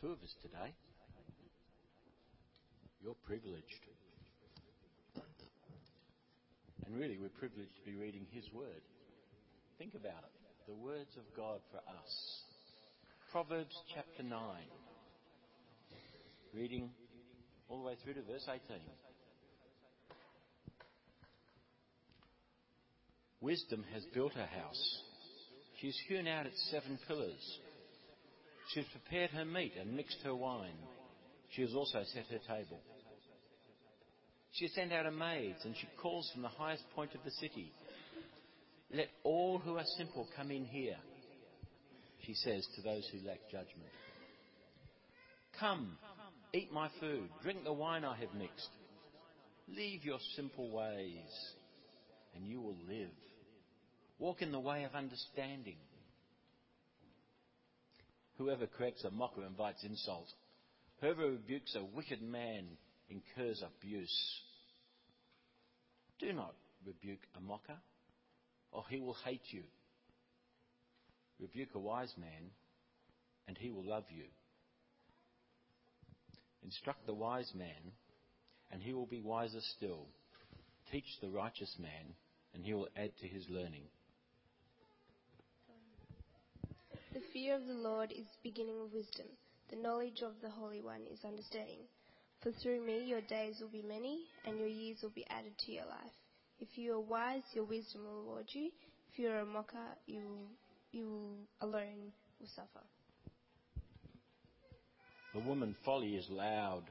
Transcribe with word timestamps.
two 0.00 0.08
of 0.08 0.22
us 0.22 0.34
today. 0.42 0.74
You're 3.02 3.16
privileged. 3.26 3.64
And 6.86 6.96
really, 6.96 7.18
we're 7.18 7.28
privileged 7.28 7.74
to 7.76 7.90
be 7.90 7.96
reading 7.96 8.26
His 8.30 8.44
Word. 8.52 8.82
Think 9.78 9.94
about 9.94 10.24
it 10.24 10.38
the 10.68 10.74
words 10.74 11.16
of 11.16 11.24
God 11.34 11.60
for 11.70 11.78
us. 11.78 12.42
Proverbs 13.32 13.74
chapter 13.94 14.22
9, 14.22 14.40
reading 16.54 16.90
all 17.68 17.78
the 17.78 17.84
way 17.84 17.94
through 18.04 18.14
to 18.14 18.22
verse 18.22 18.46
18. 18.46 18.76
Wisdom 23.40 23.82
has 23.94 24.04
built 24.12 24.34
her 24.34 24.46
house. 24.46 25.00
She 25.80 25.86
has 25.86 25.96
hewn 26.06 26.26
out 26.26 26.44
its 26.44 26.68
seven 26.70 26.98
pillars. 27.06 27.58
She 28.72 28.80
has 28.80 28.88
prepared 28.88 29.30
her 29.30 29.44
meat 29.44 29.72
and 29.80 29.96
mixed 29.96 30.18
her 30.24 30.34
wine. 30.34 30.76
She 31.50 31.62
has 31.62 31.74
also 31.74 32.02
set 32.12 32.26
her 32.30 32.38
table. 32.38 32.80
She 34.52 34.66
has 34.66 34.74
sent 34.74 34.92
out 34.92 35.04
her 35.04 35.10
maids, 35.10 35.64
and 35.64 35.74
she 35.76 35.88
calls 36.00 36.30
from 36.32 36.42
the 36.42 36.48
highest 36.48 36.84
point 36.94 37.14
of 37.14 37.24
the 37.24 37.30
city. 37.30 37.72
Let 38.92 39.08
all 39.22 39.58
who 39.58 39.76
are 39.76 39.84
simple 39.96 40.26
come 40.36 40.50
in 40.50 40.64
here, 40.64 40.96
she 42.26 42.34
says 42.34 42.66
to 42.76 42.82
those 42.82 43.08
who 43.12 43.26
lack 43.26 43.40
judgment. 43.50 43.90
Come, 45.58 45.96
eat 46.52 46.72
my 46.72 46.88
food, 47.00 47.28
drink 47.42 47.64
the 47.64 47.72
wine 47.72 48.04
I 48.04 48.16
have 48.16 48.34
mixed. 48.34 48.68
Leave 49.68 50.04
your 50.04 50.18
simple 50.36 50.70
ways, 50.70 51.52
and 52.34 52.46
you 52.46 52.60
will 52.60 52.76
live. 52.88 53.10
Walk 54.18 54.42
in 54.42 54.52
the 54.52 54.60
way 54.60 54.84
of 54.84 54.94
understanding. 54.94 55.76
Whoever 58.38 58.68
corrects 58.68 59.04
a 59.04 59.10
mocker 59.10 59.44
invites 59.44 59.82
insult. 59.84 60.28
Whoever 61.00 61.30
rebukes 61.30 61.74
a 61.74 61.84
wicked 61.84 62.22
man 62.22 62.66
incurs 63.10 63.62
abuse. 63.62 64.40
Do 66.20 66.32
not 66.32 66.54
rebuke 66.86 67.20
a 67.36 67.40
mocker, 67.40 67.76
or 68.72 68.84
he 68.88 69.00
will 69.00 69.16
hate 69.24 69.42
you. 69.50 69.62
Rebuke 71.40 71.74
a 71.74 71.80
wise 71.80 72.12
man, 72.16 72.50
and 73.48 73.58
he 73.58 73.70
will 73.70 73.84
love 73.84 74.04
you. 74.08 74.24
Instruct 76.62 77.06
the 77.06 77.14
wise 77.14 77.50
man, 77.56 77.92
and 78.70 78.82
he 78.82 78.92
will 78.92 79.06
be 79.06 79.20
wiser 79.20 79.60
still. 79.76 80.06
Teach 80.92 81.06
the 81.20 81.28
righteous 81.28 81.74
man, 81.80 82.14
and 82.54 82.64
he 82.64 82.74
will 82.74 82.88
add 82.96 83.10
to 83.20 83.28
his 83.28 83.44
learning. 83.48 83.84
The 87.14 87.20
fear 87.32 87.56
of 87.56 87.66
the 87.66 87.74
Lord 87.74 88.12
is 88.12 88.26
the 88.26 88.50
beginning 88.50 88.80
of 88.80 88.92
wisdom. 88.92 89.26
The 89.70 89.76
knowledge 89.76 90.22
of 90.22 90.32
the 90.42 90.50
Holy 90.50 90.82
One 90.82 91.02
is 91.10 91.24
understanding. 91.24 91.80
For 92.42 92.52
through 92.52 92.84
me 92.84 93.04
your 93.04 93.22
days 93.22 93.56
will 93.60 93.68
be 93.68 93.82
many, 93.82 94.24
and 94.46 94.58
your 94.58 94.68
years 94.68 94.98
will 95.02 95.10
be 95.10 95.26
added 95.30 95.52
to 95.58 95.72
your 95.72 95.86
life. 95.86 96.12
If 96.60 96.76
you 96.76 96.94
are 96.94 97.00
wise, 97.00 97.42
your 97.54 97.64
wisdom 97.64 98.04
will 98.04 98.20
reward 98.20 98.46
you. 98.52 98.70
If 99.12 99.18
you 99.18 99.30
are 99.30 99.40
a 99.40 99.46
mocker, 99.46 99.96
you, 100.06 100.22
you 100.92 101.36
alone 101.60 102.12
will 102.38 102.48
suffer. 102.54 102.84
The 105.34 105.40
woman 105.40 105.74
folly 105.84 106.14
is 106.14 106.26
loud. 106.28 106.84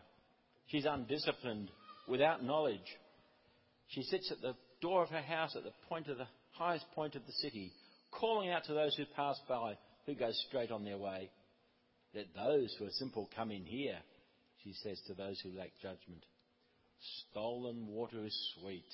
She's 0.68 0.86
undisciplined, 0.86 1.70
without 2.08 2.44
knowledge. 2.44 2.98
She 3.88 4.04
sits 4.04 4.32
at 4.32 4.42
the 4.42 4.56
door 4.82 5.04
of 5.04 5.10
her 5.10 5.22
house 5.22 5.56
at 5.56 5.64
the 5.64 5.74
point 5.88 6.08
of 6.08 6.18
the 6.18 6.28
highest 6.52 6.86
point 6.96 7.16
of 7.16 7.26
the 7.26 7.34
city, 7.34 7.72
calling 8.12 8.50
out 8.50 8.66
to 8.66 8.74
those 8.74 8.96
who 8.96 9.06
pass 9.16 9.40
by, 9.48 9.78
who 10.08 10.16
go 10.16 10.32
straight 10.48 10.72
on 10.72 10.84
their 10.84 10.98
way. 10.98 11.30
Let 12.16 12.34
those 12.34 12.74
who 12.80 12.86
are 12.86 12.92
simple 12.92 13.30
come 13.36 13.52
in 13.52 13.66
here, 13.66 14.00
she 14.64 14.74
says 14.82 15.00
to 15.06 15.14
those 15.14 15.40
who 15.42 15.52
lack 15.52 15.72
judgment. 15.82 16.24
Stolen 17.30 17.86
water 17.88 18.26
is 18.26 18.56
sweet. 18.60 18.88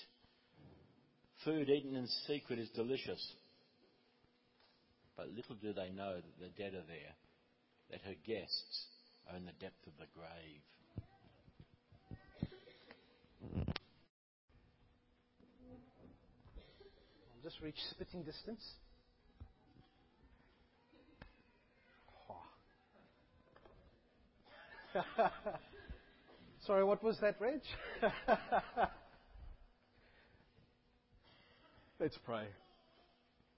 Food 1.45 1.69
eaten 1.69 1.95
in 1.95 2.07
secret 2.27 2.59
is 2.59 2.69
delicious. 2.75 3.25
But 5.15 5.29
little 5.29 5.55
do 5.55 5.71
they 5.71 5.91
know 5.91 6.15
that 6.15 6.39
the 6.39 6.49
dead 6.61 6.73
are 6.73 6.87
there, 6.87 7.15
that 7.91 8.01
her 8.01 8.15
guests 8.25 8.87
are 9.29 9.37
in 9.37 9.45
the 9.45 9.51
depth 9.61 9.85
of 9.85 9.93
the 9.99 10.07
grave. 10.15 10.63
I'll 17.29 17.43
just 17.43 17.61
reach 17.61 17.77
spitting 17.91 18.23
distance. 18.23 18.63
Sorry, 26.67 26.83
what 26.83 27.03
was 27.03 27.17
that, 27.21 27.39
Reg? 27.39 27.61
Let's 31.99 32.17
pray. 32.25 32.45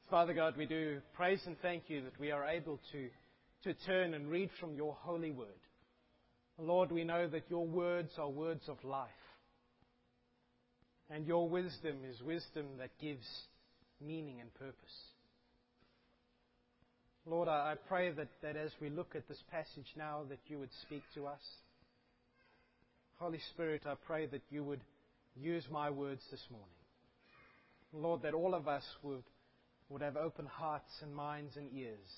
Father 0.09 0.33
God, 0.33 0.55
we 0.57 0.65
do 0.65 0.99
praise 1.13 1.41
and 1.45 1.55
thank 1.61 1.83
you 1.87 2.01
that 2.03 2.19
we 2.19 2.31
are 2.31 2.47
able 2.47 2.79
to, 2.91 3.09
to 3.63 3.73
turn 3.85 4.13
and 4.13 4.29
read 4.29 4.49
from 4.59 4.75
your 4.75 4.95
holy 5.01 5.31
word. 5.31 5.47
Lord, 6.57 6.91
we 6.91 7.03
know 7.03 7.27
that 7.27 7.49
your 7.49 7.65
words 7.65 8.11
are 8.17 8.29
words 8.29 8.69
of 8.69 8.83
life. 8.83 9.09
And 11.09 11.25
your 11.25 11.49
wisdom 11.49 11.97
is 12.09 12.21
wisdom 12.21 12.65
that 12.79 12.91
gives 12.99 13.25
meaning 14.01 14.41
and 14.41 14.53
purpose. 14.53 15.14
Lord, 17.27 17.47
I 17.47 17.75
pray 17.87 18.11
that, 18.11 18.27
that 18.43 18.55
as 18.55 18.71
we 18.79 18.89
look 18.89 19.15
at 19.15 19.27
this 19.27 19.41
passage 19.51 19.87
now, 19.97 20.21
that 20.29 20.37
you 20.47 20.59
would 20.59 20.69
speak 20.83 21.01
to 21.15 21.25
us. 21.25 21.41
Holy 23.17 23.39
Spirit, 23.53 23.81
I 23.87 23.95
pray 24.05 24.27
that 24.27 24.43
you 24.51 24.63
would 24.63 24.81
use 25.35 25.63
my 25.71 25.89
words 25.89 26.21
this 26.29 26.43
morning. 26.51 26.67
Lord, 27.93 28.21
that 28.21 28.33
all 28.33 28.53
of 28.53 28.67
us 28.67 28.83
would, 29.01 29.23
would 29.89 30.01
have 30.03 30.17
open 30.17 30.45
hearts 30.45 30.91
and 31.01 31.15
minds 31.15 31.55
and 31.55 31.67
ears, 31.73 32.11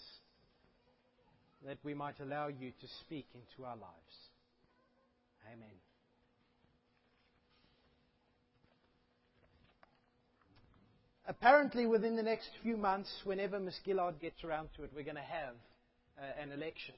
that 1.66 1.78
we 1.84 1.94
might 1.94 2.20
allow 2.20 2.48
you 2.48 2.72
to 2.72 2.88
speak 3.06 3.28
into 3.34 3.66
our 3.66 3.78
lives. 3.78 4.16
Amen. 5.54 5.87
Apparently 11.28 11.86
within 11.86 12.16
the 12.16 12.24
next 12.24 12.50
few 12.64 12.78
months, 12.78 13.10
whenever 13.24 13.60
Ms. 13.60 13.80
Gillard 13.86 14.20
gets 14.20 14.44
around 14.44 14.70
to 14.78 14.84
it, 14.84 14.92
we're 14.96 15.04
going 15.04 15.16
to 15.16 15.22
have 15.22 15.56
uh, 16.18 16.42
an 16.42 16.52
election. 16.52 16.96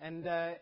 And 0.00 0.26
uh, 0.26 0.52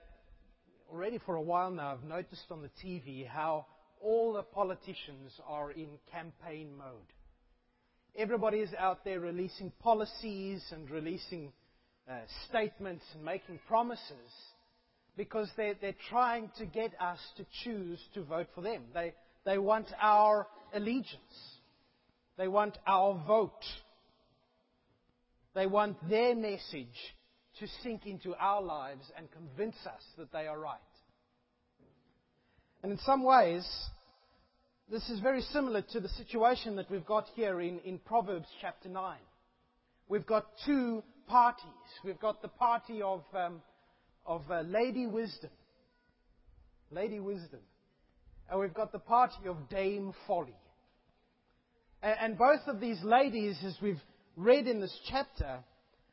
already 0.91 1.19
for 1.25 1.37
a 1.37 1.43
while 1.43 1.71
now, 1.71 1.93
I've 1.93 2.05
noticed 2.09 2.47
on 2.51 2.63
the 2.63 2.71
TV 2.85 3.27
how 3.27 3.67
all 4.01 4.33
the 4.33 4.43
politicians 4.43 5.33
are 5.47 5.71
in 5.71 5.89
campaign 6.11 6.71
mode. 6.77 7.13
Everybody 8.17 8.59
is 8.59 8.71
out 8.79 9.05
there 9.05 9.21
releasing 9.21 9.71
policies 9.83 10.63
and 10.71 10.91
releasing 10.91 11.53
uh, 12.11 12.15
statements 12.49 13.05
and 13.15 13.25
making 13.25 13.61
promises 13.69 14.31
because 15.17 15.49
they're, 15.57 15.75
they're 15.81 15.95
trying 16.11 16.51
to 16.59 16.67
get 16.67 16.93
us 17.01 17.19
to 17.37 17.47
choose 17.65 17.99
to 18.15 18.23
vote 18.25 18.49
for 18.55 18.61
them. 18.61 18.83
They, 18.93 19.15
they 19.45 19.59
want 19.59 19.87
our 20.01 20.47
allegiance. 20.75 21.52
They 22.37 22.49
want 22.49 22.79
our 22.87 23.23
vote. 23.27 23.65
They 25.55 25.67
want 25.67 25.97
their 26.09 26.35
message 26.35 26.87
to 27.59 27.67
sink 27.83 28.07
into 28.07 28.35
our 28.35 28.63
lives 28.63 29.05
and 29.17 29.31
convince 29.31 29.77
us 29.87 30.03
that 30.17 30.33
they 30.33 30.47
are 30.47 30.59
right. 30.59 30.79
And 32.83 32.93
in 32.93 32.99
some 32.99 33.23
ways, 33.23 33.67
this 34.91 35.09
is 35.09 35.21
very 35.21 35.43
similar 35.43 35.83
to 35.93 36.01
the 36.01 36.09
situation 36.09 36.77
that 36.77 36.91
we've 36.91 37.07
got 37.07 37.27
here 37.35 37.61
in, 37.61 37.79
in 37.81 37.99
Proverbs 37.99 38.49
chapter 38.61 38.89
9. 38.89 39.19
We've 40.09 40.27
got 40.27 40.47
two 40.67 41.03
parties. 41.27 41.69
We've 42.05 42.19
got 42.19 42.43
the 42.43 42.49
party 42.49 43.01
of, 43.03 43.23
um, 43.35 43.63
of 44.27 44.43
uh, 44.51 44.63
Lady 44.63 45.07
Wisdom. 45.07 45.51
Lady 46.91 47.21
Wisdom. 47.21 47.61
And 48.51 48.61
we've 48.61 48.75
got 48.75 48.93
the 48.93 48.99
party 48.99 49.49
of 49.49 49.69
Dame 49.71 50.13
Folly. 50.27 50.57
And 52.03 52.37
both 52.37 52.67
of 52.67 52.81
these 52.81 53.01
ladies, 53.05 53.57
as 53.65 53.77
we've 53.81 54.01
read 54.37 54.67
in 54.67 54.81
this 54.81 54.97
chapter, 55.09 55.61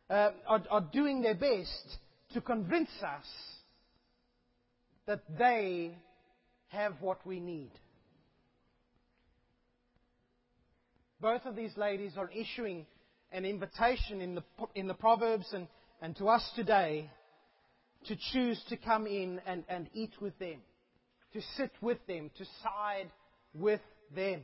uh, 0.09 0.31
are, 0.47 0.63
are 0.69 0.88
doing 0.94 1.21
their 1.21 1.33
best 1.33 1.97
to 2.33 2.41
convince 2.41 2.91
us 3.01 3.25
that 5.07 5.24
they 5.39 5.97
have 6.68 6.94
what 7.01 7.25
we 7.25 7.39
need. 7.39 7.71
Both 11.19 11.45
of 11.45 11.56
these 11.56 11.75
ladies 11.75 12.13
are 12.18 12.30
issuing 12.30 12.86
an 13.31 13.44
invitation 13.44 14.21
in 14.21 14.36
the, 14.36 14.44
in 14.75 14.88
the 14.88 14.94
Proverbs 14.94 15.47
and, 15.53 15.68
and 16.03 16.15
to 16.18 16.30
us 16.30 16.47
today 16.56 17.09
to 18.06 18.15
choose 18.31 18.62
to 18.69 18.77
come 18.77 19.07
in 19.07 19.41
and, 19.47 19.63
and 19.68 19.89
eat 19.94 20.13
with 20.21 20.38
them, 20.38 20.59
to 21.33 21.41
sit 21.57 21.71
with 21.81 21.97
them, 22.07 22.30
to 22.38 22.45
side 22.63 23.09
with 23.56 23.81
them. 24.15 24.41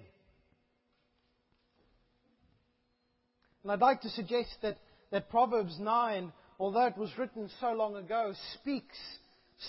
And 3.66 3.72
I'd 3.74 3.82
like 3.82 4.02
to 4.02 4.10
suggest 4.10 4.56
that, 4.62 4.78
that 5.12 5.30
Proverbs 5.30 5.78
9 5.80 6.32
although 6.60 6.86
it 6.86 6.98
was 6.98 7.18
written 7.18 7.50
so 7.60 7.74
long 7.74 7.96
ago, 7.96 8.34
speaks 8.54 8.98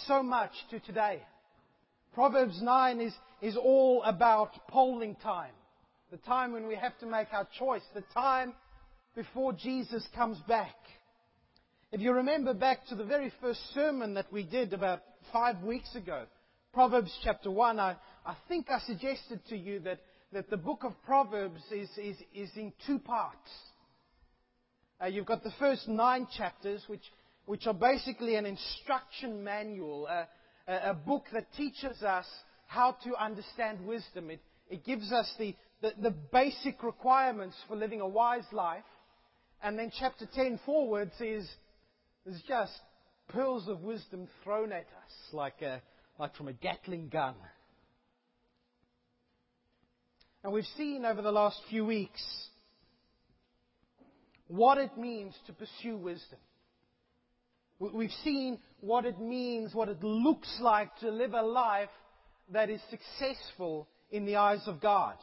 so 0.06 0.22
much 0.22 0.52
to 0.70 0.80
today. 0.80 1.22
Proverbs 2.14 2.60
9 2.62 3.00
is, 3.00 3.12
is 3.42 3.56
all 3.56 4.02
about 4.04 4.68
polling 4.68 5.16
time. 5.16 5.52
The 6.10 6.18
time 6.18 6.52
when 6.52 6.66
we 6.66 6.76
have 6.76 6.96
to 7.00 7.06
make 7.06 7.28
our 7.32 7.46
choice. 7.58 7.82
The 7.94 8.04
time 8.14 8.54
before 9.14 9.52
Jesus 9.52 10.06
comes 10.14 10.38
back. 10.48 10.76
If 11.92 12.00
you 12.00 12.12
remember 12.12 12.54
back 12.54 12.86
to 12.86 12.94
the 12.94 13.04
very 13.04 13.32
first 13.40 13.60
sermon 13.74 14.14
that 14.14 14.32
we 14.32 14.44
did 14.44 14.72
about 14.72 15.02
five 15.32 15.62
weeks 15.62 15.94
ago, 15.94 16.24
Proverbs 16.72 17.16
chapter 17.24 17.50
1, 17.50 17.80
I, 17.80 17.96
I 18.24 18.36
think 18.48 18.70
I 18.70 18.78
suggested 18.80 19.40
to 19.48 19.56
you 19.56 19.80
that, 19.80 20.00
that 20.32 20.50
the 20.50 20.56
book 20.56 20.84
of 20.84 20.92
Proverbs 21.04 21.62
is, 21.72 21.88
is, 21.96 22.16
is 22.34 22.50
in 22.56 22.72
two 22.86 22.98
parts. 22.98 23.50
Uh, 25.00 25.06
you've 25.06 25.26
got 25.26 25.44
the 25.44 25.52
first 25.58 25.88
nine 25.88 26.26
chapters, 26.36 26.82
which, 26.86 27.02
which 27.44 27.66
are 27.66 27.74
basically 27.74 28.36
an 28.36 28.46
instruction 28.46 29.44
manual, 29.44 30.06
a, 30.06 30.26
a 30.66 30.94
book 30.94 31.24
that 31.32 31.46
teaches 31.56 32.02
us 32.02 32.26
how 32.66 32.96
to 33.04 33.14
understand 33.16 33.86
wisdom. 33.86 34.30
It, 34.30 34.40
it 34.70 34.84
gives 34.84 35.12
us 35.12 35.30
the, 35.38 35.54
the, 35.82 35.92
the 36.00 36.10
basic 36.10 36.82
requirements 36.82 37.56
for 37.68 37.76
living 37.76 38.00
a 38.00 38.08
wise 38.08 38.46
life. 38.52 38.84
And 39.62 39.78
then 39.78 39.92
chapter 39.98 40.26
10 40.34 40.60
forwards 40.64 41.12
is, 41.20 41.48
is 42.24 42.42
just 42.48 42.72
pearls 43.28 43.68
of 43.68 43.82
wisdom 43.82 44.28
thrown 44.44 44.72
at 44.72 44.86
us 44.86 45.32
like, 45.32 45.60
a, 45.62 45.82
like 46.18 46.34
from 46.36 46.48
a 46.48 46.52
Gatling 46.52 47.08
gun. 47.08 47.34
And 50.42 50.52
we've 50.52 50.64
seen 50.76 51.04
over 51.04 51.22
the 51.22 51.32
last 51.32 51.58
few 51.68 51.84
weeks 51.84 52.22
what 54.48 54.78
it 54.78 54.96
means 54.96 55.34
to 55.46 55.52
pursue 55.52 55.96
wisdom. 55.96 56.38
We've 57.78 58.12
seen 58.24 58.58
what 58.80 59.04
it 59.04 59.20
means, 59.20 59.74
what 59.74 59.88
it 59.88 60.02
looks 60.02 60.58
like 60.60 60.96
to 61.00 61.10
live 61.10 61.34
a 61.34 61.42
life 61.42 61.90
that 62.52 62.70
is 62.70 62.80
successful 62.90 63.88
in 64.10 64.24
the 64.24 64.36
eyes 64.36 64.62
of 64.66 64.80
God. 64.80 65.16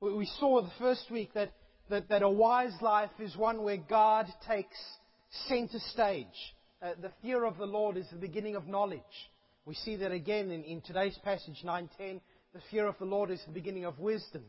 We 0.00 0.26
saw 0.40 0.62
the 0.62 0.72
first 0.78 1.10
week 1.10 1.34
that, 1.34 1.52
that, 1.90 2.08
that 2.08 2.22
a 2.22 2.30
wise 2.30 2.74
life 2.80 3.10
is 3.18 3.36
one 3.36 3.62
where 3.62 3.76
God 3.76 4.26
takes 4.48 4.76
center 5.48 5.78
stage. 5.90 6.26
Uh, 6.80 6.92
the 7.00 7.12
fear 7.20 7.44
of 7.44 7.58
the 7.58 7.66
Lord 7.66 7.96
is 7.96 8.06
the 8.10 8.16
beginning 8.16 8.56
of 8.56 8.66
knowledge. 8.66 9.00
We 9.64 9.74
see 9.74 9.96
that 9.96 10.10
again 10.10 10.50
in, 10.50 10.64
in 10.64 10.80
today's 10.80 11.16
passage 11.22 11.62
9:10. 11.64 12.20
The 12.52 12.60
fear 12.70 12.86
of 12.86 12.98
the 12.98 13.04
Lord 13.04 13.30
is 13.30 13.40
the 13.46 13.52
beginning 13.52 13.84
of 13.84 13.98
wisdom. 13.98 14.42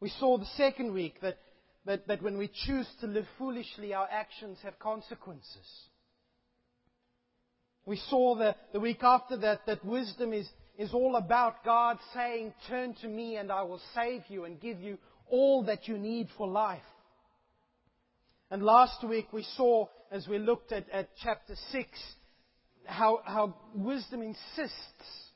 We 0.00 0.08
saw 0.18 0.38
the 0.38 0.46
second 0.56 0.92
week 0.92 1.20
that, 1.20 1.38
that, 1.84 2.08
that 2.08 2.22
when 2.22 2.38
we 2.38 2.50
choose 2.66 2.86
to 3.00 3.06
live 3.06 3.26
foolishly, 3.36 3.92
our 3.92 4.08
actions 4.10 4.58
have 4.62 4.78
consequences. 4.78 5.66
We 7.84 7.96
saw 8.08 8.34
the, 8.34 8.56
the 8.72 8.80
week 8.80 9.02
after 9.02 9.36
that 9.38 9.66
that 9.66 9.84
wisdom 9.84 10.32
is, 10.32 10.48
is 10.78 10.94
all 10.94 11.16
about 11.16 11.64
God 11.64 11.98
saying, 12.14 12.54
Turn 12.68 12.94
to 13.02 13.08
me 13.08 13.36
and 13.36 13.52
I 13.52 13.62
will 13.62 13.80
save 13.94 14.22
you 14.28 14.44
and 14.44 14.60
give 14.60 14.80
you 14.80 14.98
all 15.28 15.64
that 15.64 15.86
you 15.86 15.98
need 15.98 16.28
for 16.36 16.48
life. 16.48 16.80
And 18.50 18.62
last 18.62 19.04
week 19.06 19.32
we 19.32 19.44
saw, 19.56 19.86
as 20.10 20.26
we 20.26 20.38
looked 20.38 20.72
at, 20.72 20.88
at 20.90 21.10
chapter 21.22 21.54
6, 21.72 21.88
how, 22.84 23.20
how 23.24 23.54
wisdom 23.74 24.22
insists 24.22 25.30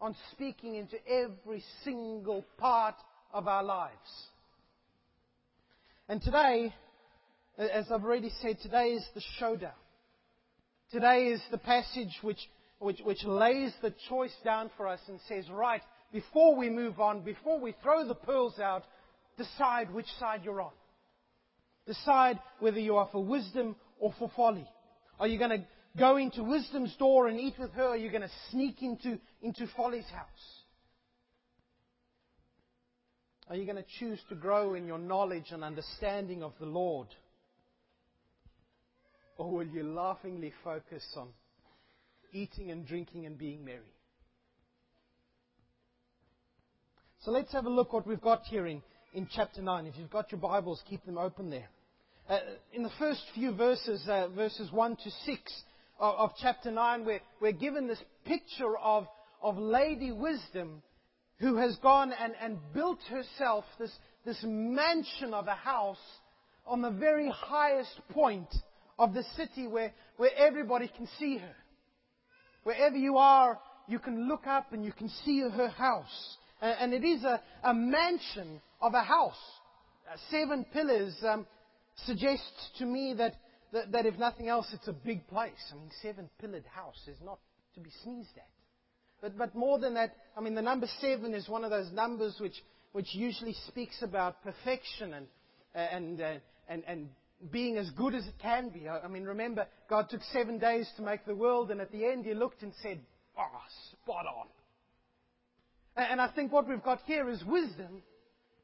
on 0.00 0.14
speaking 0.32 0.74
into 0.74 0.96
every 1.08 1.64
single 1.84 2.44
part 2.58 2.94
of 3.32 3.48
our 3.48 3.62
lives. 3.62 4.26
And 6.08 6.20
today, 6.20 6.74
as 7.58 7.86
I've 7.90 8.04
already 8.04 8.32
said, 8.40 8.58
today 8.60 8.88
is 8.90 9.04
the 9.14 9.22
showdown. 9.38 9.72
Today 10.90 11.28
is 11.28 11.40
the 11.50 11.58
passage 11.58 12.18
which, 12.22 12.40
which, 12.78 13.00
which 13.04 13.24
lays 13.24 13.72
the 13.80 13.94
choice 14.08 14.34
down 14.44 14.70
for 14.76 14.86
us 14.86 15.00
and 15.08 15.18
says, 15.28 15.48
right, 15.50 15.82
before 16.12 16.54
we 16.54 16.68
move 16.68 17.00
on, 17.00 17.22
before 17.22 17.58
we 17.58 17.74
throw 17.82 18.06
the 18.06 18.14
pearls 18.14 18.58
out, 18.58 18.84
decide 19.38 19.92
which 19.92 20.06
side 20.18 20.42
you're 20.44 20.60
on. 20.60 20.72
Decide 21.86 22.38
whether 22.60 22.78
you 22.78 22.96
are 22.96 23.08
for 23.10 23.24
wisdom 23.24 23.74
or 23.98 24.12
for 24.18 24.30
folly. 24.36 24.68
Are 25.18 25.26
you 25.26 25.38
going 25.38 25.50
to 25.62 25.64
go 25.98 26.16
into 26.16 26.42
wisdom's 26.42 26.94
door 26.98 27.28
and 27.28 27.40
eat 27.40 27.54
with 27.58 27.72
her, 27.72 27.84
or 27.84 27.88
are 27.90 27.96
you 27.96 28.10
going 28.10 28.22
to 28.22 28.30
sneak 28.50 28.82
into, 28.82 29.18
into 29.40 29.66
folly's 29.76 30.08
house? 30.10 30.61
Are 33.48 33.56
you 33.56 33.64
going 33.64 33.76
to 33.76 33.84
choose 33.98 34.20
to 34.28 34.34
grow 34.34 34.74
in 34.74 34.86
your 34.86 34.98
knowledge 34.98 35.46
and 35.50 35.64
understanding 35.64 36.42
of 36.42 36.52
the 36.60 36.66
Lord? 36.66 37.08
Or 39.36 39.50
will 39.50 39.66
you 39.66 39.82
laughingly 39.82 40.52
focus 40.62 41.04
on 41.16 41.28
eating 42.32 42.70
and 42.70 42.86
drinking 42.86 43.26
and 43.26 43.36
being 43.36 43.64
merry? 43.64 43.80
So 47.24 47.30
let's 47.30 47.52
have 47.52 47.66
a 47.66 47.70
look 47.70 47.92
what 47.92 48.06
we've 48.06 48.20
got 48.20 48.42
here 48.44 48.66
in, 48.66 48.82
in 49.14 49.28
chapter 49.32 49.62
9. 49.62 49.86
If 49.86 49.94
you've 49.96 50.10
got 50.10 50.32
your 50.32 50.40
Bibles, 50.40 50.82
keep 50.88 51.04
them 51.04 51.18
open 51.18 51.50
there. 51.50 51.68
Uh, 52.28 52.38
in 52.72 52.82
the 52.82 52.90
first 52.98 53.22
few 53.34 53.52
verses, 53.52 54.02
uh, 54.08 54.28
verses 54.28 54.70
1 54.72 54.96
to 54.96 55.10
6 55.24 55.62
of, 56.00 56.14
of 56.16 56.30
chapter 56.40 56.70
9, 56.70 57.04
we're, 57.04 57.20
we're 57.40 57.52
given 57.52 57.86
this 57.86 58.02
picture 58.24 58.76
of, 58.78 59.06
of 59.42 59.56
Lady 59.56 60.12
Wisdom 60.12 60.82
who 61.42 61.56
has 61.56 61.76
gone 61.82 62.12
and, 62.12 62.34
and 62.40 62.56
built 62.72 63.00
herself 63.10 63.64
this, 63.76 63.90
this 64.24 64.38
mansion 64.44 65.34
of 65.34 65.48
a 65.48 65.54
house 65.54 65.98
on 66.64 66.80
the 66.80 66.90
very 66.90 67.28
highest 67.34 68.00
point 68.12 68.48
of 68.96 69.12
the 69.12 69.24
city 69.36 69.66
where, 69.66 69.92
where 70.18 70.30
everybody 70.36 70.88
can 70.96 71.08
see 71.18 71.38
her. 71.38 71.54
Wherever 72.62 72.96
you 72.96 73.18
are, 73.18 73.58
you 73.88 73.98
can 73.98 74.28
look 74.28 74.46
up 74.46 74.72
and 74.72 74.84
you 74.84 74.92
can 74.92 75.08
see 75.24 75.40
her 75.40 75.68
house. 75.68 76.36
And, 76.60 76.94
and 76.94 77.04
it 77.04 77.04
is 77.04 77.24
a, 77.24 77.42
a 77.64 77.74
mansion 77.74 78.62
of 78.80 78.94
a 78.94 79.02
house. 79.02 79.34
Uh, 80.08 80.16
seven 80.30 80.64
pillars 80.72 81.16
um, 81.28 81.44
suggests 82.06 82.70
to 82.78 82.86
me 82.86 83.14
that, 83.18 83.34
that, 83.72 83.90
that 83.90 84.06
if 84.06 84.16
nothing 84.16 84.46
else, 84.46 84.68
it's 84.72 84.86
a 84.86 84.92
big 84.92 85.26
place. 85.26 85.72
I 85.72 85.74
mean, 85.74 85.90
seven 86.02 86.30
pillared 86.40 86.66
house 86.72 87.02
is 87.08 87.16
not 87.24 87.40
to 87.74 87.80
be 87.80 87.90
sneezed 88.04 88.36
at. 88.36 88.46
But, 89.22 89.54
more 89.54 89.78
than 89.78 89.94
that, 89.94 90.16
I 90.36 90.40
mean, 90.40 90.56
the 90.56 90.62
number 90.62 90.88
seven 91.00 91.32
is 91.32 91.48
one 91.48 91.64
of 91.64 91.70
those 91.70 91.92
numbers 91.92 92.40
which, 92.40 93.14
usually 93.14 93.54
speaks 93.68 94.02
about 94.02 94.42
perfection 94.42 95.14
uh, 95.74 95.78
and, 95.78 97.08
being 97.50 97.76
as 97.76 97.90
good 97.90 98.14
as 98.14 98.24
it 98.26 98.34
can 98.40 98.68
be. 98.68 98.88
I 98.88 99.08
mean, 99.08 99.24
remember, 99.24 99.66
God 99.88 100.08
took 100.10 100.22
seven 100.32 100.58
days 100.58 100.88
to 100.96 101.02
make 101.02 101.24
the 101.24 101.34
world, 101.34 101.70
and 101.70 101.80
at 101.80 101.90
the 101.90 102.04
end, 102.04 102.24
He 102.24 102.34
looked 102.34 102.62
and 102.62 102.72
said, 102.82 103.00
Oh, 103.38 103.46
spot 103.92 104.26
on. 104.26 104.46
And 105.96 106.20
I 106.20 106.28
think 106.28 106.52
what 106.52 106.68
we've 106.68 106.82
got 106.82 107.00
here 107.06 107.28
is 107.28 107.42
wisdom, 107.44 108.02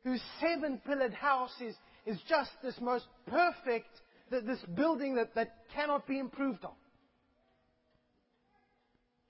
whose 0.05 0.21
seven 0.41 0.81
pillared 0.87 1.15
house 1.15 1.55
is, 1.61 1.75
just 2.29 2.50
this 2.62 2.77
most 2.81 3.05
perfect, 3.27 3.88
this 4.31 4.61
building 4.75 5.17
that 5.35 5.55
cannot 5.75 6.07
be 6.07 6.19
improved 6.19 6.65
on. 6.65 6.73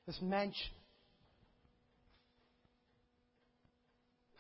This 0.07 0.19
mansion. 0.23 0.78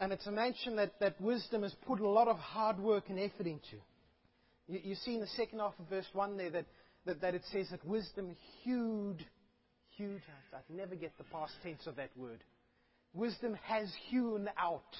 And 0.00 0.12
it's 0.12 0.26
a 0.26 0.30
mansion 0.30 0.76
that, 0.76 0.98
that 1.00 1.20
wisdom 1.20 1.62
has 1.62 1.74
put 1.86 2.00
a 2.00 2.08
lot 2.08 2.28
of 2.28 2.36
hard 2.38 2.78
work 2.78 3.04
and 3.08 3.18
effort 3.18 3.46
into. 3.46 3.76
You, 4.68 4.80
you 4.84 4.94
see 4.94 5.14
in 5.14 5.20
the 5.20 5.26
second 5.28 5.58
half 5.58 5.74
of 5.78 5.88
verse 5.88 6.06
1 6.12 6.36
there 6.36 6.50
that, 6.50 6.66
that, 7.06 7.20
that 7.20 7.34
it 7.34 7.42
says 7.52 7.68
that 7.70 7.84
wisdom 7.84 8.36
hewed, 8.62 9.24
hewed, 9.96 10.22
I'd 10.54 10.74
never 10.74 10.94
get 10.94 11.16
the 11.18 11.24
past 11.24 11.52
tense 11.62 11.86
of 11.86 11.96
that 11.96 12.10
word. 12.16 12.44
Wisdom 13.12 13.56
has 13.64 13.92
hewn 14.08 14.48
out 14.56 14.96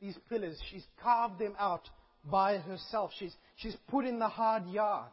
these 0.00 0.16
pillars. 0.30 0.58
She's 0.70 0.86
carved 1.02 1.38
them 1.38 1.54
out 1.58 1.88
by 2.24 2.58
herself. 2.58 3.10
She's, 3.18 3.34
she's 3.56 3.76
put 3.88 4.06
in 4.06 4.18
the 4.18 4.28
hard 4.28 4.66
yards. 4.68 5.12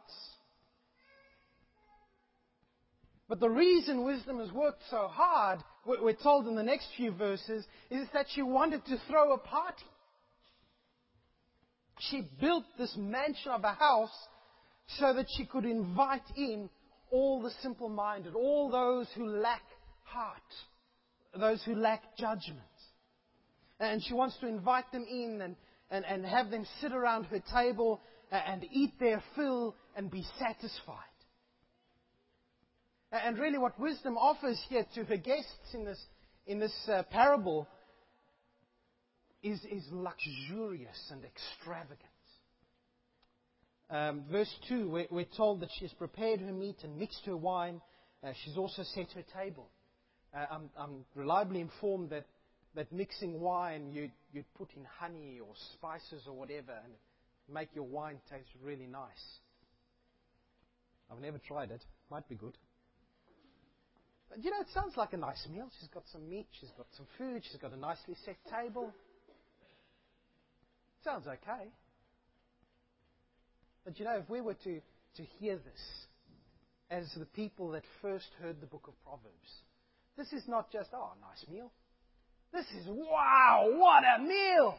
But 3.28 3.40
the 3.40 3.50
reason 3.50 4.04
wisdom 4.04 4.38
has 4.38 4.52
worked 4.52 4.82
so 4.90 5.08
hard, 5.08 5.60
we're 5.84 6.12
told 6.12 6.46
in 6.46 6.54
the 6.54 6.62
next 6.62 6.86
few 6.96 7.10
verses, 7.10 7.66
is 7.90 8.06
that 8.12 8.26
she 8.32 8.42
wanted 8.42 8.84
to 8.86 9.00
throw 9.08 9.32
a 9.32 9.38
party. 9.38 9.86
She 11.98 12.28
built 12.40 12.64
this 12.78 12.94
mansion 12.96 13.50
of 13.50 13.64
a 13.64 13.72
house 13.72 14.16
so 14.98 15.12
that 15.14 15.26
she 15.36 15.44
could 15.44 15.64
invite 15.64 16.22
in 16.36 16.70
all 17.10 17.42
the 17.42 17.50
simple 17.62 17.88
minded, 17.88 18.34
all 18.34 18.70
those 18.70 19.08
who 19.16 19.26
lack 19.26 19.62
heart, 20.04 20.40
those 21.38 21.62
who 21.64 21.74
lack 21.74 22.16
judgment. 22.16 22.60
And 23.80 24.02
she 24.04 24.14
wants 24.14 24.36
to 24.40 24.46
invite 24.46 24.90
them 24.92 25.04
in 25.08 25.40
and, 25.42 25.56
and, 25.90 26.04
and 26.04 26.24
have 26.24 26.50
them 26.50 26.64
sit 26.80 26.92
around 26.92 27.24
her 27.24 27.42
table 27.52 28.00
and 28.30 28.64
eat 28.70 28.98
their 29.00 29.22
fill 29.34 29.74
and 29.96 30.10
be 30.10 30.24
satisfied. 30.38 31.15
And 33.24 33.38
really, 33.38 33.58
what 33.58 33.78
wisdom 33.78 34.16
offers 34.16 34.60
here 34.68 34.84
to 34.94 35.04
her 35.04 35.16
guests 35.16 35.74
in 35.74 35.84
this, 35.84 36.00
in 36.46 36.58
this 36.58 36.74
uh, 36.88 37.02
parable 37.10 37.68
is, 39.42 39.60
is 39.70 39.84
luxurious 39.90 41.10
and 41.10 41.22
extravagant. 41.24 42.00
Um, 43.88 44.24
verse 44.30 44.52
2, 44.68 44.88
we're, 44.88 45.06
we're, 45.10 45.26
told 45.36 45.60
that 45.60 45.68
she 45.78 45.84
has 45.84 45.92
prepared 45.92 46.40
her 46.40 46.52
meat 46.52 46.78
and 46.82 46.98
mixed 46.98 47.24
her 47.26 47.36
wine. 47.36 47.80
Uh, 48.24 48.32
she's 48.44 48.56
also 48.56 48.82
set 48.82 49.12
her 49.12 49.22
table. 49.40 49.68
Uh, 50.34 50.46
I'm, 50.50 50.70
I'm, 50.76 51.04
reliably 51.14 51.60
informed 51.60 52.10
that, 52.10 52.26
that 52.74 52.92
mixing 52.92 53.40
wine, 53.40 53.92
you'd, 53.92 54.10
you'd 54.32 54.52
put 54.54 54.70
in 54.76 54.84
honey 54.98 55.38
or 55.40 55.54
spices 55.74 56.24
or 56.26 56.34
whatever 56.34 56.72
and 56.72 56.94
make 57.52 57.68
your 57.74 57.84
wine 57.84 58.18
taste 58.28 58.48
really 58.60 58.88
nice. 58.88 59.38
I've 61.10 61.20
never 61.20 61.38
tried 61.38 61.70
it. 61.70 61.82
Might 62.10 62.28
be 62.28 62.34
good. 62.34 62.58
You 64.40 64.50
know, 64.50 64.60
it 64.60 64.68
sounds 64.74 64.96
like 64.96 65.12
a 65.12 65.16
nice 65.16 65.46
meal. 65.50 65.68
She's 65.80 65.88
got 65.88 66.04
some 66.12 66.28
meat, 66.28 66.46
she's 66.60 66.70
got 66.76 66.86
some 66.96 67.06
food, 67.16 67.42
she's 67.44 67.60
got 67.60 67.72
a 67.72 67.76
nicely 67.78 68.16
set 68.24 68.36
table. 68.50 68.92
Sounds 71.04 71.26
okay. 71.26 71.70
But 73.84 73.98
you 73.98 74.04
know, 74.04 74.18
if 74.22 74.28
we 74.28 74.40
were 74.40 74.54
to, 74.54 74.80
to 75.16 75.22
hear 75.38 75.56
this 75.56 76.06
as 76.90 77.06
the 77.16 77.24
people 77.26 77.70
that 77.70 77.82
first 78.02 78.26
heard 78.42 78.60
the 78.60 78.66
book 78.66 78.88
of 78.88 78.94
Proverbs, 79.04 79.50
this 80.18 80.32
is 80.32 80.42
not 80.48 80.70
just, 80.72 80.90
oh, 80.92 81.12
nice 81.20 81.48
meal. 81.50 81.70
This 82.52 82.66
is, 82.80 82.86
wow, 82.88 83.68
what 83.76 84.02
a 84.04 84.22
meal! 84.22 84.76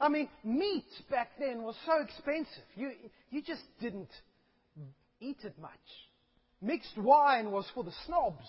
I 0.00 0.08
mean, 0.08 0.28
meat 0.42 0.86
back 1.10 1.30
then 1.38 1.62
was 1.62 1.76
so 1.84 2.02
expensive. 2.02 2.64
You, 2.74 2.92
you 3.30 3.42
just 3.42 3.62
didn't 3.80 4.10
eat 5.20 5.38
it 5.44 5.54
much. 5.60 5.70
Mixed 6.62 6.96
wine 6.96 7.50
was 7.50 7.66
for 7.74 7.84
the 7.84 7.92
snobs. 8.06 8.46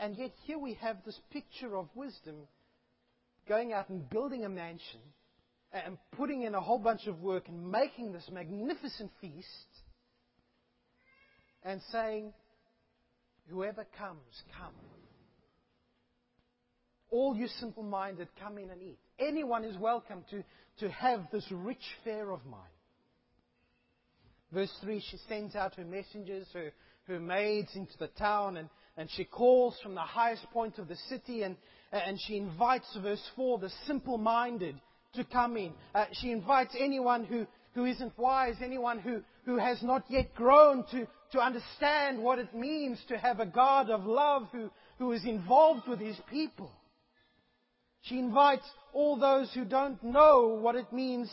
And 0.00 0.16
yet, 0.16 0.32
here 0.44 0.58
we 0.58 0.74
have 0.74 0.98
this 1.04 1.18
picture 1.32 1.76
of 1.76 1.88
wisdom 1.94 2.36
going 3.48 3.72
out 3.72 3.88
and 3.88 4.08
building 4.08 4.44
a 4.44 4.48
mansion 4.48 5.00
and 5.72 5.98
putting 6.16 6.42
in 6.42 6.54
a 6.54 6.60
whole 6.60 6.78
bunch 6.78 7.06
of 7.06 7.20
work 7.20 7.48
and 7.48 7.70
making 7.70 8.12
this 8.12 8.28
magnificent 8.30 9.10
feast 9.20 9.46
and 11.64 11.80
saying, 11.90 12.32
Whoever 13.48 13.84
comes, 13.98 14.42
come. 14.56 14.72
All 17.10 17.36
you 17.36 17.48
simple 17.60 17.82
minded, 17.82 18.28
come 18.40 18.56
in 18.56 18.70
and 18.70 18.80
eat. 18.80 18.98
Anyone 19.18 19.64
is 19.64 19.76
welcome 19.76 20.24
to, 20.30 20.44
to 20.78 20.90
have 20.90 21.26
this 21.32 21.44
rich 21.50 21.82
fare 22.04 22.30
of 22.30 22.46
mine. 22.46 22.60
Verse 24.52 24.72
3 24.82 25.02
she 25.10 25.18
sends 25.28 25.54
out 25.54 25.74
her 25.74 25.84
messengers, 25.84 26.46
her, 26.52 26.72
her 27.08 27.20
maids 27.20 27.70
into 27.74 27.96
the 27.98 28.08
town, 28.08 28.56
and, 28.56 28.68
and 28.96 29.10
she 29.10 29.24
calls 29.24 29.76
from 29.82 29.94
the 29.94 30.00
highest 30.00 30.44
point 30.52 30.78
of 30.78 30.88
the 30.88 30.96
city, 31.08 31.42
and, 31.42 31.56
and 31.90 32.18
she 32.26 32.36
invites, 32.36 32.86
verse 33.02 33.22
4, 33.36 33.58
the 33.58 33.72
simple 33.86 34.18
minded 34.18 34.76
to 35.14 35.24
come 35.24 35.56
in. 35.56 35.72
Uh, 35.94 36.06
she 36.12 36.30
invites 36.30 36.74
anyone 36.78 37.24
who, 37.24 37.46
who 37.74 37.84
isn't 37.84 38.16
wise, 38.18 38.56
anyone 38.62 38.98
who, 38.98 39.22
who 39.44 39.58
has 39.58 39.82
not 39.82 40.04
yet 40.08 40.34
grown 40.34 40.84
to, 40.90 41.06
to 41.32 41.38
understand 41.38 42.22
what 42.22 42.38
it 42.38 42.54
means 42.54 42.98
to 43.08 43.18
have 43.18 43.40
a 43.40 43.46
God 43.46 43.90
of 43.90 44.04
love 44.04 44.48
who, 44.52 44.70
who 44.98 45.12
is 45.12 45.24
involved 45.24 45.88
with 45.88 45.98
his 45.98 46.16
people. 46.30 46.70
She 48.02 48.18
invites 48.18 48.68
all 48.92 49.16
those 49.16 49.52
who 49.54 49.64
don't 49.64 50.02
know 50.02 50.58
what 50.60 50.74
it 50.74 50.92
means 50.92 51.30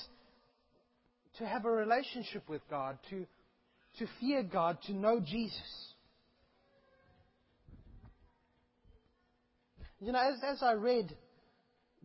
to 1.38 1.48
have 1.48 1.66
a 1.66 1.72
relationship 1.72 2.48
with 2.48 2.62
God, 2.70 2.98
to, 3.10 3.26
to 4.00 4.08
fear 4.20 4.44
God, 4.44 4.78
to 4.88 4.94
know 4.94 5.20
Jesus. 5.20 5.94
You 10.00 10.14
know, 10.14 10.20
as, 10.20 10.40
as 10.44 10.64
I 10.64 10.74
read 10.74 11.16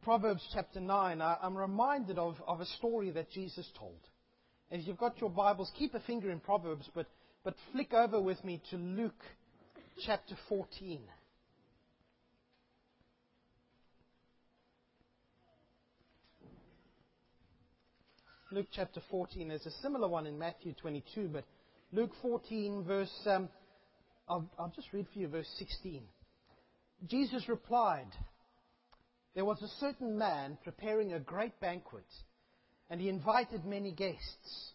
Proverbs 0.02 0.42
chapter 0.52 0.80
9, 0.80 1.22
I, 1.22 1.36
am 1.42 1.56
reminded 1.56 2.18
of, 2.18 2.34
of 2.46 2.60
a 2.60 2.66
story 2.66 3.12
that 3.12 3.30
Jesus 3.30 3.68
told. 3.78 4.00
If 4.70 4.86
you've 4.86 4.98
got 4.98 5.20
your 5.20 5.30
Bibles, 5.30 5.70
keep 5.78 5.94
a 5.94 6.00
finger 6.00 6.32
in 6.32 6.40
Proverbs, 6.40 6.90
but, 6.94 7.06
but 7.44 7.54
flick 7.72 7.94
over 7.94 8.20
with 8.20 8.42
me 8.44 8.60
to 8.70 8.76
Luke 8.76 9.22
chapter 10.04 10.34
14. 10.48 11.00
Luke 18.50 18.66
chapter 18.72 19.00
14. 19.10 19.48
There's 19.48 19.66
a 19.66 19.70
similar 19.82 20.08
one 20.08 20.26
in 20.26 20.36
Matthew 20.36 20.74
22, 20.74 21.28
but 21.32 21.44
Luke 21.94 22.10
14, 22.22 22.82
verse. 22.82 23.20
Um, 23.24 23.48
I'll, 24.28 24.50
I'll 24.58 24.72
just 24.74 24.92
read 24.92 25.06
for 25.12 25.20
you 25.20 25.28
verse 25.28 25.48
16. 25.58 26.02
Jesus 27.06 27.48
replied, 27.48 28.08
There 29.36 29.44
was 29.44 29.62
a 29.62 29.68
certain 29.78 30.18
man 30.18 30.58
preparing 30.64 31.12
a 31.12 31.20
great 31.20 31.60
banquet, 31.60 32.06
and 32.90 33.00
he 33.00 33.08
invited 33.08 33.64
many 33.64 33.92
guests. 33.92 34.72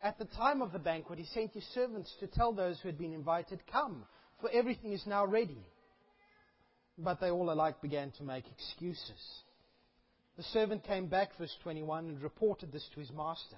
At 0.00 0.16
the 0.16 0.26
time 0.26 0.62
of 0.62 0.70
the 0.70 0.78
banquet, 0.78 1.18
he 1.18 1.24
sent 1.24 1.54
his 1.54 1.66
servants 1.74 2.14
to 2.20 2.28
tell 2.28 2.52
those 2.52 2.78
who 2.78 2.88
had 2.88 2.98
been 2.98 3.14
invited, 3.14 3.58
Come, 3.72 4.04
for 4.40 4.48
everything 4.52 4.92
is 4.92 5.04
now 5.08 5.26
ready. 5.26 5.66
But 6.96 7.20
they 7.20 7.30
all 7.32 7.50
alike 7.50 7.82
began 7.82 8.12
to 8.18 8.22
make 8.22 8.44
excuses. 8.46 9.42
The 10.36 10.44
servant 10.44 10.84
came 10.84 11.08
back, 11.08 11.36
verse 11.36 11.56
21, 11.64 12.10
and 12.10 12.22
reported 12.22 12.70
this 12.70 12.88
to 12.94 13.00
his 13.00 13.10
master. 13.10 13.56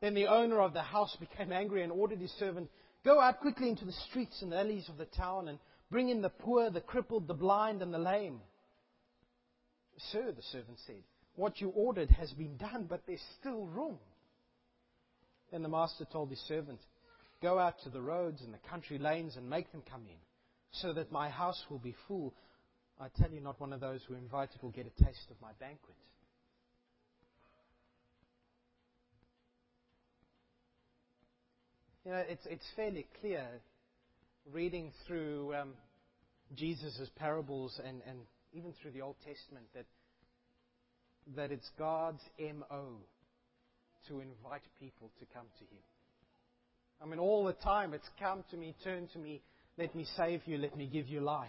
Then 0.00 0.14
the 0.14 0.26
owner 0.26 0.60
of 0.60 0.72
the 0.72 0.82
house 0.82 1.16
became 1.16 1.52
angry 1.52 1.82
and 1.82 1.92
ordered 1.92 2.20
his 2.20 2.32
servant, 2.32 2.70
Go 3.04 3.20
out 3.20 3.40
quickly 3.40 3.68
into 3.68 3.84
the 3.84 3.92
streets 4.08 4.42
and 4.42 4.52
alleys 4.52 4.88
of 4.88 4.98
the 4.98 5.06
town 5.06 5.48
and 5.48 5.58
bring 5.90 6.08
in 6.08 6.22
the 6.22 6.28
poor, 6.28 6.70
the 6.70 6.80
crippled, 6.80 7.28
the 7.28 7.34
blind, 7.34 7.80
and 7.80 7.94
the 7.94 7.98
lame. 7.98 8.40
Sir, 10.10 10.32
the 10.32 10.42
servant 10.42 10.78
said, 10.86 11.02
What 11.36 11.60
you 11.60 11.70
ordered 11.70 12.10
has 12.10 12.32
been 12.32 12.56
done, 12.56 12.86
but 12.88 13.02
there's 13.06 13.22
still 13.40 13.66
room. 13.66 13.98
Then 15.50 15.62
the 15.62 15.68
master 15.68 16.04
told 16.04 16.30
his 16.30 16.40
servant, 16.46 16.80
Go 17.40 17.58
out 17.58 17.76
to 17.84 17.90
the 17.90 18.02
roads 18.02 18.42
and 18.42 18.52
the 18.52 18.68
country 18.68 18.98
lanes 18.98 19.36
and 19.36 19.48
make 19.48 19.70
them 19.72 19.82
come 19.88 20.02
in, 20.08 20.18
so 20.72 20.92
that 20.94 21.12
my 21.12 21.28
house 21.28 21.62
will 21.70 21.78
be 21.78 21.94
full. 22.08 22.34
I 23.00 23.08
tell 23.20 23.30
you, 23.30 23.40
not 23.40 23.60
one 23.60 23.72
of 23.72 23.80
those 23.80 24.00
who 24.06 24.14
are 24.14 24.18
invited 24.18 24.62
will 24.62 24.70
get 24.70 24.86
a 24.86 25.04
taste 25.04 25.30
of 25.30 25.40
my 25.40 25.52
banquet. 25.60 25.96
You 32.06 32.12
know, 32.12 32.22
it's, 32.28 32.46
it's 32.46 32.64
fairly 32.76 33.04
clear 33.20 33.44
reading 34.52 34.92
through 35.08 35.52
um, 35.56 35.72
Jesus' 36.54 37.10
parables 37.16 37.80
and, 37.84 38.00
and 38.08 38.20
even 38.52 38.72
through 38.80 38.92
the 38.92 39.00
Old 39.00 39.16
Testament 39.26 39.66
that, 39.74 39.86
that 41.34 41.50
it's 41.50 41.68
God's 41.76 42.22
MO 42.38 42.98
to 44.06 44.20
invite 44.20 44.62
people 44.78 45.10
to 45.18 45.26
come 45.34 45.46
to 45.58 45.64
Him. 45.64 45.82
I 47.02 47.06
mean, 47.06 47.18
all 47.18 47.44
the 47.44 47.54
time 47.54 47.92
it's 47.92 48.08
come 48.20 48.44
to 48.52 48.56
me, 48.56 48.76
turn 48.84 49.08
to 49.12 49.18
me, 49.18 49.42
let 49.76 49.92
me 49.96 50.06
save 50.16 50.42
you, 50.46 50.58
let 50.58 50.76
me 50.76 50.86
give 50.86 51.08
you 51.08 51.22
life. 51.22 51.48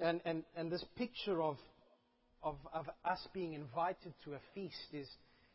And, 0.00 0.20
and, 0.24 0.42
and 0.56 0.68
this 0.68 0.84
picture 0.96 1.40
of, 1.40 1.58
of, 2.42 2.56
of 2.74 2.86
us 3.04 3.24
being 3.32 3.52
invited 3.52 4.14
to 4.24 4.32
a 4.32 4.40
feast 4.52 4.92
is, 4.92 5.06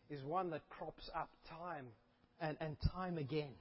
is 0.10 0.24
one 0.24 0.50
that 0.52 0.68
crops 0.70 1.10
up 1.16 1.30
time 1.50 1.86
and, 2.40 2.58
and 2.60 2.78
time 2.94 3.18
again. 3.18 3.54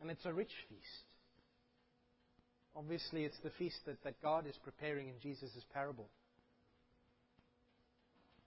And 0.00 0.10
it's 0.10 0.24
a 0.24 0.32
rich 0.32 0.52
feast. 0.68 1.04
Obviously, 2.74 3.24
it's 3.24 3.38
the 3.44 3.50
feast 3.58 3.78
that, 3.86 4.02
that 4.04 4.20
God 4.22 4.46
is 4.46 4.54
preparing 4.64 5.08
in 5.08 5.14
Jesus' 5.22 5.50
parable. 5.72 6.08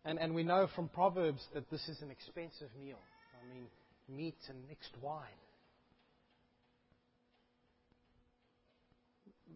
And, 0.04 0.20
and 0.20 0.36
we 0.36 0.44
know 0.44 0.68
from 0.76 0.90
Proverbs 0.90 1.42
that 1.54 1.70
this 1.70 1.88
is 1.88 2.02
an 2.02 2.12
expensive 2.12 2.70
meal. 2.80 3.00
I 3.34 3.54
mean, 3.54 3.66
meat 4.10 4.38
and 4.50 4.58
mixed 4.68 4.92
wine. 5.02 5.24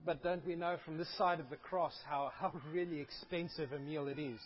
But 0.05 0.23
don't 0.23 0.45
we 0.45 0.55
know 0.55 0.77
from 0.85 0.97
this 0.97 1.17
side 1.17 1.39
of 1.39 1.49
the 1.49 1.55
cross 1.55 1.93
how, 2.07 2.31
how 2.39 2.53
really 2.71 2.99
expensive 2.99 3.71
a 3.71 3.79
meal 3.79 4.07
it 4.07 4.19
is? 4.19 4.39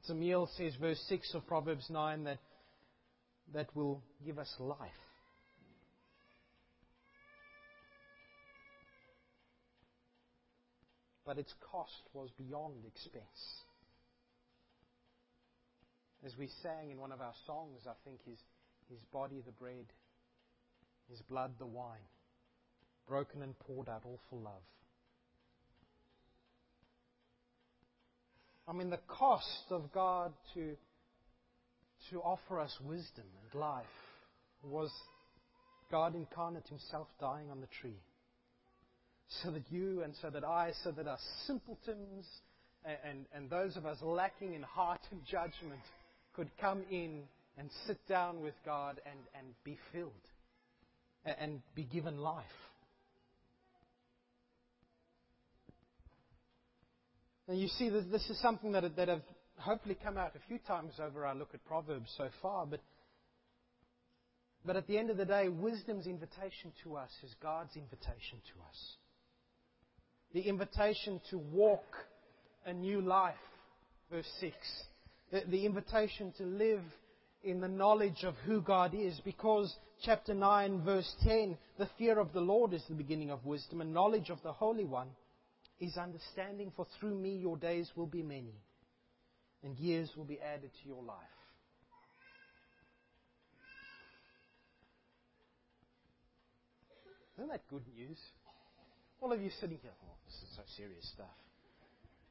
It's 0.00 0.10
a 0.10 0.14
meal, 0.14 0.48
says 0.56 0.74
verse 0.80 1.02
6 1.08 1.34
of 1.34 1.46
Proverbs 1.46 1.86
9, 1.90 2.24
that, 2.24 2.38
that 3.54 3.74
will 3.74 4.02
give 4.24 4.38
us 4.38 4.52
life. 4.58 4.78
But 11.24 11.38
its 11.38 11.52
cost 11.72 12.02
was 12.14 12.30
beyond 12.38 12.84
expense. 12.86 13.24
As 16.24 16.36
we 16.38 16.48
sang 16.62 16.92
in 16.92 17.00
one 17.00 17.10
of 17.10 17.20
our 17.20 17.34
songs, 17.46 17.80
I 17.88 17.94
think, 18.04 18.20
his, 18.24 18.38
his 18.88 19.00
body 19.12 19.42
the 19.44 19.52
bread, 19.52 19.86
his 21.10 21.20
blood 21.22 21.54
the 21.58 21.66
wine 21.66 22.06
broken 23.08 23.42
and 23.42 23.58
poured 23.60 23.88
out 23.88 24.02
all 24.04 24.20
for 24.30 24.38
love. 24.38 24.62
I 28.68 28.72
mean, 28.72 28.90
the 28.90 29.00
cost 29.06 29.64
of 29.70 29.92
God 29.92 30.32
to, 30.54 30.76
to 32.10 32.20
offer 32.20 32.60
us 32.60 32.76
wisdom 32.84 33.26
and 33.42 33.60
life 33.60 33.84
was 34.62 34.90
God 35.90 36.14
incarnate 36.16 36.66
Himself 36.68 37.06
dying 37.20 37.50
on 37.50 37.60
the 37.60 37.68
tree. 37.80 38.00
so 39.42 39.50
that 39.50 39.62
you 39.70 40.02
and 40.02 40.14
so 40.22 40.30
that 40.30 40.44
I, 40.44 40.72
so 40.84 40.90
that 40.92 41.06
our 41.06 41.18
simpletons 41.46 42.26
and, 42.84 42.96
and, 43.08 43.26
and 43.34 43.50
those 43.50 43.76
of 43.76 43.86
us 43.86 43.98
lacking 44.02 44.54
in 44.54 44.62
heart 44.62 45.00
and 45.10 45.20
judgment 45.24 45.80
could 46.34 46.50
come 46.60 46.82
in 46.90 47.22
and 47.58 47.70
sit 47.86 47.98
down 48.08 48.40
with 48.42 48.54
God 48.64 49.00
and, 49.10 49.18
and 49.34 49.54
be 49.64 49.78
filled 49.92 50.12
and, 51.24 51.36
and 51.40 51.62
be 51.74 51.84
given 51.84 52.18
life. 52.18 52.44
And 57.48 57.60
you 57.60 57.68
see, 57.68 57.88
this 57.88 58.28
is 58.28 58.40
something 58.40 58.72
that, 58.72 58.96
that 58.96 59.08
have 59.08 59.22
hopefully 59.58 59.96
come 60.02 60.16
out 60.16 60.34
a 60.34 60.48
few 60.48 60.58
times 60.58 60.94
over 61.00 61.24
our 61.24 61.34
look 61.34 61.50
at 61.54 61.64
Proverbs 61.64 62.12
so 62.16 62.28
far, 62.42 62.66
but, 62.66 62.80
but 64.64 64.76
at 64.76 64.86
the 64.86 64.98
end 64.98 65.10
of 65.10 65.16
the 65.16 65.24
day, 65.24 65.48
wisdom's 65.48 66.06
invitation 66.06 66.72
to 66.82 66.96
us 66.96 67.10
is 67.22 67.34
God's 67.40 67.76
invitation 67.76 68.40
to 68.52 68.68
us. 68.68 68.96
The 70.34 70.40
invitation 70.40 71.20
to 71.30 71.38
walk 71.38 71.84
a 72.66 72.72
new 72.72 73.00
life, 73.00 73.34
verse 74.10 74.28
6. 74.40 74.54
The, 75.30 75.42
the 75.48 75.64
invitation 75.66 76.34
to 76.38 76.44
live 76.44 76.82
in 77.44 77.60
the 77.60 77.68
knowledge 77.68 78.24
of 78.24 78.34
who 78.44 78.60
God 78.60 78.92
is, 78.92 79.20
because 79.24 79.72
chapter 80.02 80.34
9, 80.34 80.82
verse 80.82 81.14
10, 81.22 81.56
the 81.78 81.88
fear 81.96 82.18
of 82.18 82.32
the 82.32 82.40
Lord 82.40 82.72
is 82.72 82.82
the 82.88 82.96
beginning 82.96 83.30
of 83.30 83.46
wisdom, 83.46 83.80
and 83.80 83.94
knowledge 83.94 84.30
of 84.30 84.42
the 84.42 84.52
Holy 84.52 84.84
One 84.84 85.08
is 85.78 85.96
understanding, 85.96 86.72
for 86.74 86.86
through 86.98 87.14
me 87.14 87.36
your 87.36 87.56
days 87.56 87.90
will 87.96 88.06
be 88.06 88.22
many, 88.22 88.54
and 89.62 89.78
years 89.78 90.10
will 90.16 90.24
be 90.24 90.38
added 90.40 90.70
to 90.82 90.88
your 90.88 91.02
life. 91.02 91.16
Isn't 97.36 97.50
that 97.50 97.68
good 97.68 97.82
news? 97.94 98.16
All 99.20 99.32
of 99.32 99.42
you 99.42 99.50
sitting 99.60 99.78
here, 99.82 99.92
oh, 100.04 100.14
this 100.24 100.34
is 100.34 100.56
so 100.56 100.62
serious 100.76 101.06
stuff. 101.12 101.26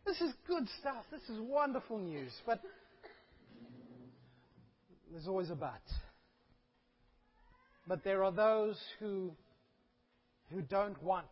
This 0.06 0.20
is 0.22 0.34
good 0.48 0.68
stuff. 0.80 1.04
This 1.12 1.22
is 1.30 1.40
wonderful 1.42 2.00
news. 2.00 2.32
But 2.46 2.62
there's 5.12 5.28
always 5.28 5.50
a 5.50 5.56
but. 5.56 5.82
But 7.88 8.04
there 8.04 8.24
are 8.24 8.32
those 8.32 8.78
who, 9.00 9.32
who 10.52 10.62
don't 10.62 11.02
want 11.04 11.28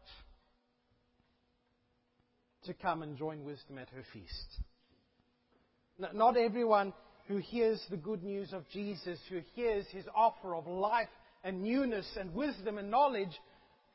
to 2.65 2.73
come 2.73 3.03
and 3.03 3.17
join 3.17 3.43
wisdom 3.43 3.77
at 3.77 3.89
her 3.89 4.03
feast. 4.13 4.61
Not 6.13 6.37
everyone 6.37 6.93
who 7.27 7.37
hears 7.37 7.81
the 7.89 7.97
good 7.97 8.23
news 8.23 8.51
of 8.53 8.67
Jesus, 8.69 9.19
who 9.29 9.41
hears 9.53 9.85
his 9.91 10.05
offer 10.15 10.55
of 10.55 10.67
life 10.67 11.07
and 11.43 11.61
newness 11.61 12.07
and 12.19 12.33
wisdom 12.33 12.77
and 12.77 12.89
knowledge, 12.89 13.39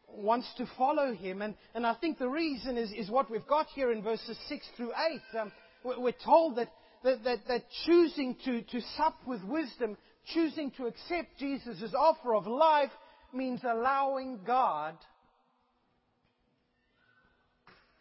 wants 0.09 0.49
to 0.57 0.67
follow 0.79 1.15
him. 1.15 1.43
And, 1.43 1.55
and 1.75 1.87
I 1.87 1.95
think 1.95 2.19
the 2.19 2.29
reason 2.29 2.79
is, 2.79 2.91
is 2.93 3.11
what 3.11 3.31
we've 3.31 3.47
got 3.47 3.67
here 3.75 3.93
in 3.93 4.03
verses 4.03 4.39
6 4.49 4.67
through 4.77 4.93
8. 5.35 5.39
Um, 5.41 5.53
we're 5.85 6.13
told 6.25 6.57
that, 6.57 6.73
that, 7.05 7.25
that, 7.25 7.39
that 7.49 7.65
choosing 7.85 8.37
to, 8.45 8.63
to 8.63 8.81
sup 8.97 9.19
with 9.27 9.43
wisdom, 9.45 9.97
choosing 10.33 10.71
to 10.73 10.87
accept 10.87 11.39
Jesus' 11.39 11.93
offer 11.97 12.35
of 12.35 12.47
life, 12.47 12.91
means 13.33 13.61
allowing 13.65 14.41
God 14.47 14.97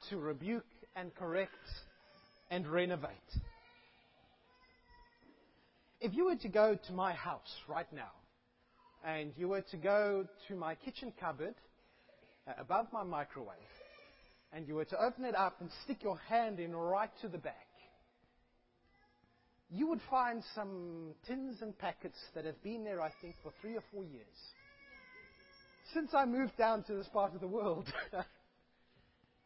to 0.10 0.18
rebuke 0.18 0.66
and 0.96 1.14
correct 1.16 1.52
and 2.50 2.68
renovate. 2.68 3.12
If 6.00 6.14
you 6.14 6.26
were 6.26 6.36
to 6.36 6.48
go 6.48 6.78
to 6.88 6.94
my 6.94 7.14
house 7.14 7.56
right 7.68 7.92
now, 7.92 8.12
and 9.04 9.32
you 9.38 9.48
were 9.48 9.62
to 9.72 9.78
go 9.78 10.26
to 10.48 10.56
my 10.56 10.76
kitchen 10.76 11.14
cupboard 11.20 11.56
uh, 12.48 12.54
above 12.60 12.88
my 12.92 13.04
microwave, 13.04 13.58
and 14.54 14.68
you 14.68 14.76
were 14.76 14.86
to 14.86 15.02
open 15.02 15.26
it 15.26 15.36
up 15.36 15.60
and 15.60 15.70
stick 15.84 16.04
your 16.04 16.18
hand 16.30 16.60
in 16.60 16.76
right 16.76 17.10
to 17.22 17.28
the 17.28 17.38
back, 17.38 17.68
you 19.70 19.88
would 19.88 20.02
find 20.10 20.44
some 20.56 21.14
tins 21.26 21.58
and 21.62 21.78
packets 21.78 22.18
that 22.36 22.46
have 22.46 22.62
been 22.64 22.84
there, 22.84 23.02
I 23.02 23.12
think, 23.22 23.36
for 23.44 23.52
three 23.62 23.76
or 23.76 23.84
four 23.92 24.04
years. 24.04 24.26
Since 25.94 26.14
I 26.14 26.26
moved 26.26 26.58
down 26.58 26.84
to 26.84 26.94
this 26.94 27.08
part 27.12 27.34
of 27.34 27.42
the 27.42 27.48
world. 27.48 27.92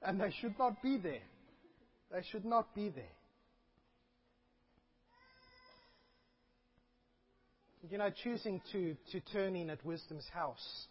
and 0.02 0.20
they 0.20 0.32
should 0.42 0.58
not 0.58 0.82
be 0.82 0.98
there. 0.98 1.22
They 2.12 2.22
should 2.32 2.46
not 2.46 2.74
be 2.76 2.90
there. 2.90 3.04
You 7.90 7.98
know, 7.98 8.10
choosing 8.24 8.62
to, 8.72 8.96
to 9.12 9.20
turn 9.32 9.56
in 9.56 9.70
at 9.70 9.84
wisdom's 9.86 10.28
house, 10.34 10.88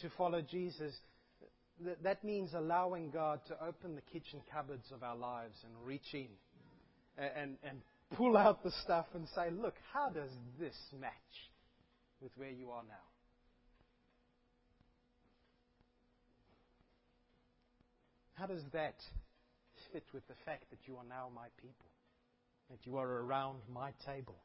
to 0.00 0.10
follow 0.16 0.40
Jesus, 0.40 0.94
that, 1.84 2.02
that 2.02 2.24
means 2.24 2.54
allowing 2.54 3.10
God 3.10 3.40
to 3.48 3.64
open 3.64 3.94
the 3.94 4.00
kitchen 4.00 4.40
cupboards 4.52 4.90
of 4.92 5.02
our 5.02 5.16
lives 5.16 5.56
and 5.64 5.72
reach 5.86 6.14
in 6.14 6.28
and, 7.18 7.56
and 7.62 7.80
pull 8.16 8.36
out 8.36 8.62
the 8.62 8.72
stuff 8.82 9.06
and 9.14 9.26
say, 9.34 9.50
look, 9.50 9.74
how 9.92 10.08
does 10.08 10.30
this 10.58 10.74
match 10.98 11.12
with 12.20 12.32
where 12.36 12.50
you 12.50 12.70
are 12.70 12.82
now? 12.88 13.13
How 18.34 18.46
does 18.46 18.62
that 18.72 18.96
fit 19.92 20.04
with 20.12 20.26
the 20.26 20.34
fact 20.44 20.64
that 20.70 20.78
you 20.86 20.96
are 20.96 21.04
now 21.08 21.30
my 21.34 21.46
people? 21.60 21.86
That 22.70 22.78
you 22.84 22.96
are 22.98 23.08
around 23.08 23.58
my 23.72 23.92
table? 24.06 24.36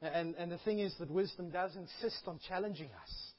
And, 0.00 0.34
and 0.34 0.50
the 0.50 0.58
thing 0.58 0.80
is 0.80 0.92
that 0.98 1.08
wisdom 1.10 1.50
does 1.50 1.76
insist 1.76 2.22
on 2.26 2.40
challenging 2.48 2.88
us. 3.00 3.32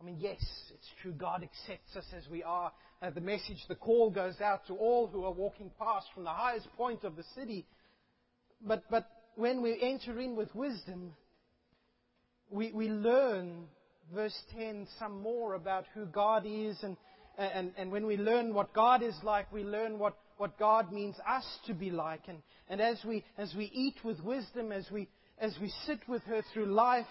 I 0.00 0.04
mean, 0.04 0.18
yes, 0.20 0.38
it's 0.72 0.88
true. 1.02 1.12
God 1.12 1.42
accepts 1.42 1.96
us 1.96 2.04
as 2.16 2.30
we 2.30 2.44
are. 2.44 2.70
Uh, 3.02 3.10
the 3.10 3.20
message, 3.20 3.58
the 3.68 3.74
call 3.74 4.10
goes 4.10 4.40
out 4.40 4.66
to 4.68 4.74
all 4.74 5.08
who 5.08 5.24
are 5.24 5.32
walking 5.32 5.70
past 5.78 6.06
from 6.14 6.24
the 6.24 6.30
highest 6.30 6.68
point 6.76 7.02
of 7.02 7.16
the 7.16 7.24
city. 7.34 7.66
But, 8.64 8.84
but 8.90 9.08
when 9.34 9.62
we 9.62 9.80
enter 9.82 10.20
in 10.20 10.36
with 10.36 10.54
wisdom, 10.54 11.14
we, 12.50 12.70
we 12.72 12.88
learn, 12.88 13.64
verse 14.14 14.36
10, 14.56 14.86
some 15.00 15.20
more 15.20 15.54
about 15.54 15.86
who 15.94 16.06
God 16.06 16.44
is 16.46 16.76
and, 16.82 16.96
and, 17.38 17.72
and 17.76 17.92
when 17.92 18.06
we 18.06 18.16
learn 18.16 18.54
what 18.54 18.72
God 18.72 19.02
is 19.02 19.14
like, 19.22 19.52
we 19.52 19.62
learn 19.62 19.98
what, 19.98 20.16
what 20.38 20.58
God 20.58 20.92
means 20.92 21.16
us 21.28 21.44
to 21.66 21.74
be 21.74 21.90
like. 21.90 22.22
And, 22.28 22.38
and 22.68 22.80
as, 22.80 22.98
we, 23.04 23.24
as 23.36 23.54
we 23.56 23.66
eat 23.74 23.96
with 24.04 24.20
wisdom, 24.20 24.72
as 24.72 24.86
we, 24.90 25.08
as 25.38 25.54
we 25.60 25.72
sit 25.86 26.00
with 26.08 26.22
her 26.24 26.42
through 26.52 26.66
life, 26.66 27.06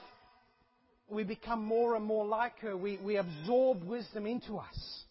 we 1.08 1.24
become 1.24 1.64
more 1.64 1.96
and 1.96 2.04
more 2.04 2.26
like 2.26 2.60
her. 2.60 2.76
We, 2.76 2.98
we 2.98 3.18
absorb 3.18 3.84
wisdom 3.84 4.26
into 4.26 4.58
us. 4.58 5.04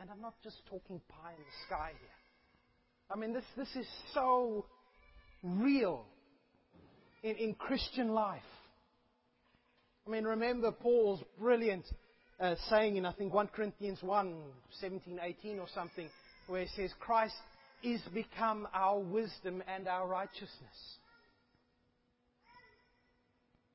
And 0.00 0.10
I'm 0.10 0.20
not 0.20 0.34
just 0.42 0.56
talking 0.68 1.00
pie 1.08 1.32
in 1.36 1.38
the 1.38 1.66
sky 1.66 1.90
here. 1.98 2.08
I 3.10 3.16
mean, 3.16 3.32
this, 3.32 3.44
this 3.56 3.68
is 3.76 3.86
so 4.14 4.66
real 5.42 6.04
in, 7.22 7.36
in 7.36 7.54
Christian 7.54 8.08
life. 8.08 8.42
I 10.06 10.10
mean, 10.10 10.24
remember 10.24 10.72
Paul's 10.72 11.22
brilliant 11.38 11.84
uh, 12.40 12.54
saying 12.70 12.96
in, 12.96 13.06
I 13.06 13.12
think, 13.12 13.32
1 13.32 13.48
Corinthians 13.48 13.98
1, 14.02 14.36
17, 14.80 15.20
18 15.22 15.58
or 15.58 15.66
something, 15.74 16.08
where 16.46 16.62
it 16.62 16.68
says, 16.76 16.90
Christ 17.00 17.34
is 17.82 18.00
become 18.14 18.66
our 18.72 18.98
wisdom 18.98 19.62
and 19.68 19.88
our 19.88 20.06
righteousness. 20.06 20.98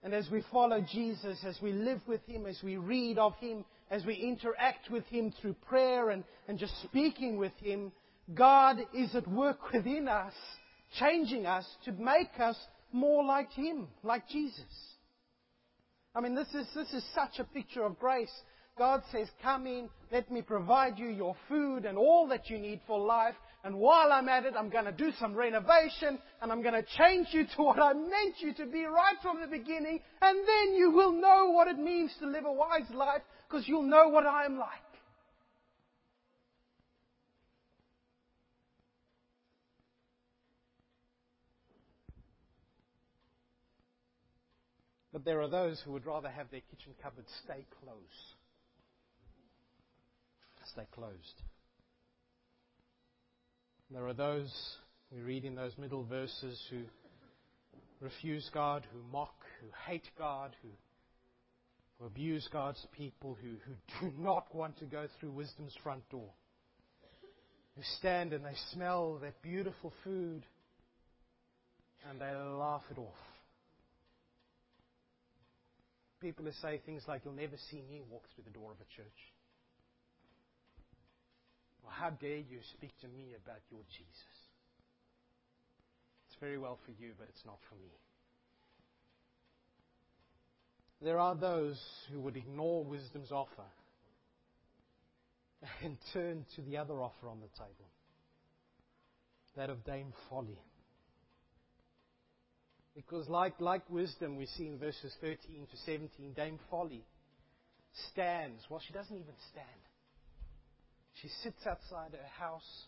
And 0.03 0.13
as 0.13 0.29
we 0.29 0.43
follow 0.51 0.85
Jesus, 0.91 1.39
as 1.45 1.57
we 1.61 1.71
live 1.71 2.01
with 2.07 2.25
Him, 2.25 2.45
as 2.45 2.59
we 2.61 2.75
read 2.75 3.17
of 3.17 3.35
Him, 3.35 3.63
as 3.89 4.05
we 4.05 4.15
interact 4.15 4.89
with 4.91 5.05
Him 5.05 5.33
through 5.41 5.55
prayer 5.67 6.09
and, 6.09 6.25
and 6.47 6.59
just 6.59 6.73
speaking 6.83 7.37
with 7.37 7.53
Him, 7.61 7.91
God 8.33 8.77
is 8.93 9.15
at 9.15 9.27
work 9.27 9.71
within 9.71 10.09
us, 10.09 10.33
changing 10.99 11.45
us 11.45 11.65
to 11.85 11.93
make 11.93 12.39
us 12.39 12.57
more 12.91 13.23
like 13.23 13.51
Him, 13.53 13.87
like 14.03 14.27
Jesus. 14.27 14.61
I 16.15 16.21
mean, 16.21 16.35
this 16.35 16.49
is, 16.53 16.67
this 16.75 16.93
is 16.93 17.03
such 17.15 17.39
a 17.39 17.43
picture 17.43 17.83
of 17.83 17.97
grace 17.97 18.31
God 18.77 19.03
says, 19.11 19.27
Come 19.41 19.67
in, 19.67 19.89
let 20.11 20.31
me 20.31 20.41
provide 20.41 20.97
you 20.97 21.07
your 21.07 21.35
food 21.47 21.85
and 21.85 21.97
all 21.97 22.27
that 22.29 22.49
you 22.49 22.57
need 22.57 22.81
for 22.87 22.99
life. 22.99 23.35
And 23.63 23.77
while 23.77 24.11
I'm 24.11 24.27
at 24.27 24.45
it, 24.45 24.55
I'm 24.57 24.69
going 24.69 24.85
to 24.85 24.91
do 24.91 25.11
some 25.19 25.35
renovation 25.35 26.19
and 26.41 26.51
I'm 26.51 26.61
going 26.61 26.73
to 26.73 26.85
change 26.97 27.27
you 27.31 27.45
to 27.55 27.63
what 27.63 27.79
I 27.79 27.93
meant 27.93 28.35
you 28.39 28.53
to 28.55 28.65
be 28.65 28.83
right 28.85 29.15
from 29.21 29.39
the 29.41 29.47
beginning. 29.47 29.99
And 30.21 30.39
then 30.39 30.75
you 30.75 30.91
will 30.91 31.13
know 31.13 31.51
what 31.51 31.67
it 31.67 31.77
means 31.77 32.11
to 32.19 32.27
live 32.27 32.45
a 32.45 32.51
wise 32.51 32.89
life 32.93 33.21
because 33.47 33.67
you'll 33.67 33.83
know 33.83 34.09
what 34.09 34.25
I'm 34.25 34.57
like. 34.57 34.69
But 45.13 45.23
there 45.23 45.41
are 45.41 45.47
those 45.47 45.79
who 45.85 45.91
would 45.91 46.07
rather 46.07 46.27
have 46.27 46.49
their 46.49 46.61
kitchen 46.71 46.93
cupboard 47.01 47.25
stay 47.45 47.65
closed 47.79 48.33
stay 50.73 50.87
closed. 50.91 51.41
There 53.91 54.07
are 54.07 54.13
those, 54.13 54.51
we 55.11 55.21
read 55.21 55.45
in 55.45 55.55
those 55.55 55.77
middle 55.77 56.03
verses, 56.03 56.59
who 56.69 56.81
refuse 57.99 58.49
God, 58.53 58.85
who 58.91 58.99
mock, 59.11 59.35
who 59.61 59.67
hate 59.87 60.09
God, 60.17 60.55
who 60.61 60.69
who 61.99 62.05
abuse 62.05 62.47
God's 62.51 62.85
people, 62.97 63.37
who, 63.41 63.55
who 63.65 64.09
do 64.09 64.13
not 64.21 64.53
want 64.53 64.77
to 64.79 64.85
go 64.85 65.07
through 65.19 65.31
wisdom's 65.31 65.75
front 65.83 66.07
door, 66.09 66.29
who 67.75 67.81
stand 67.99 68.33
and 68.33 68.43
they 68.43 68.55
smell 68.73 69.19
that 69.21 69.41
beautiful 69.41 69.93
food 70.03 70.43
and 72.09 72.19
they 72.19 72.33
laugh 72.35 72.83
it 72.91 72.97
off. 72.97 73.13
People 76.21 76.45
who 76.45 76.51
say 76.61 76.81
things 76.85 77.03
like, 77.07 77.21
You'll 77.25 77.33
never 77.33 77.57
see 77.69 77.81
me 77.89 78.01
walk 78.09 78.23
through 78.33 78.45
the 78.45 78.57
door 78.57 78.71
of 78.71 78.77
a 78.77 78.95
church. 78.95 79.32
Or 81.83 81.91
how 81.91 82.11
dare 82.11 82.37
you 82.37 82.59
speak 82.73 82.91
to 83.01 83.07
me 83.07 83.35
about 83.43 83.59
your 83.69 83.81
Jesus? 83.89 84.35
It's 86.27 86.37
very 86.39 86.57
well 86.57 86.79
for 86.85 86.91
you, 86.91 87.11
but 87.17 87.27
it's 87.29 87.45
not 87.45 87.59
for 87.69 87.75
me. 87.75 87.91
There 91.01 91.19
are 91.19 91.35
those 91.35 91.79
who 92.11 92.21
would 92.21 92.37
ignore 92.37 92.83
wisdom's 92.85 93.31
offer 93.31 93.67
and 95.83 95.97
turn 96.13 96.45
to 96.55 96.61
the 96.61 96.77
other 96.77 97.01
offer 97.01 97.27
on 97.27 97.39
the 97.41 97.49
table 97.57 97.89
that 99.55 99.69
of 99.69 99.83
Dame 99.85 100.13
Folly. 100.29 100.59
Because, 102.95 103.27
like, 103.27 103.59
like 103.59 103.89
wisdom, 103.89 104.37
we 104.37 104.45
see 104.45 104.67
in 104.67 104.77
verses 104.77 105.13
13 105.21 105.37
to 105.71 105.77
17, 105.85 106.33
Dame 106.33 106.59
Folly 106.69 107.03
stands. 108.11 108.61
Well, 108.69 108.81
she 108.85 108.93
doesn't 108.93 109.15
even 109.15 109.33
stand. 109.51 109.67
She 111.21 111.29
sits 111.43 111.65
outside 111.65 112.11
her 112.11 112.27
house. 112.37 112.87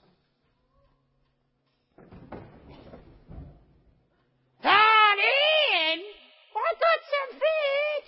Come 4.62 5.20
in! 5.20 6.00
I 6.56 6.74
got 6.74 7.00
some 7.14 7.40
food! 7.40 8.04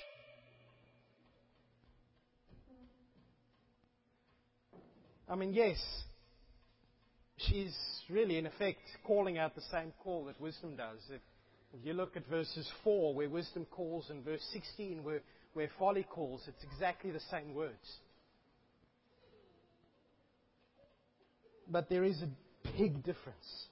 I 5.29 5.35
mean, 5.35 5.53
yes, 5.53 5.77
she's 7.37 7.75
really, 8.09 8.37
in 8.37 8.45
effect, 8.45 8.79
calling 9.05 9.37
out 9.37 9.55
the 9.55 9.61
same 9.71 9.93
call 10.03 10.25
that 10.25 10.39
wisdom 10.39 10.75
does. 10.75 10.99
If, 11.09 11.21
if 11.73 11.85
you 11.85 11.93
look 11.93 12.15
at 12.15 12.27
verses 12.27 12.69
4, 12.83 13.13
where 13.13 13.29
wisdom 13.29 13.65
calls, 13.69 14.09
and 14.09 14.23
verse 14.23 14.45
16, 14.53 15.03
where, 15.03 15.21
where 15.53 15.69
folly 15.77 16.03
calls, 16.03 16.41
it's 16.47 16.63
exactly 16.63 17.11
the 17.11 17.19
same 17.31 17.53
words. 17.53 17.99
But 21.69 21.89
there 21.89 22.03
is 22.03 22.21
a 22.21 22.29
big 22.77 23.03
difference. 23.03 23.67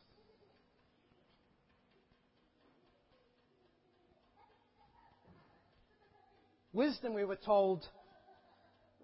Wisdom, 6.73 7.13
we 7.13 7.23
were 7.23 7.37
told, 7.37 7.87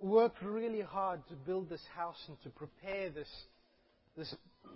worked 0.01 0.41
really 0.41 0.82
hard 0.82 1.21
to 1.30 1.36
build 1.36 1.69
this 1.69 1.84
house 1.95 2.21
and 2.27 2.36
to 2.43 2.49
prepare 2.49 3.10
this, 3.10 3.30
this 4.17 4.36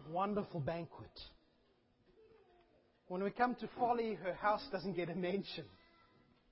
wonderful 0.10 0.62
banquet. 0.62 1.12
When 3.10 3.21
we 3.21 3.32
come 3.32 3.56
to 3.56 3.69
folly, 3.78 4.17
her 4.23 4.34
house 4.34 4.65
doesn't 4.71 4.95
get 4.95 5.10
a 5.10 5.15
mention. 5.15 5.65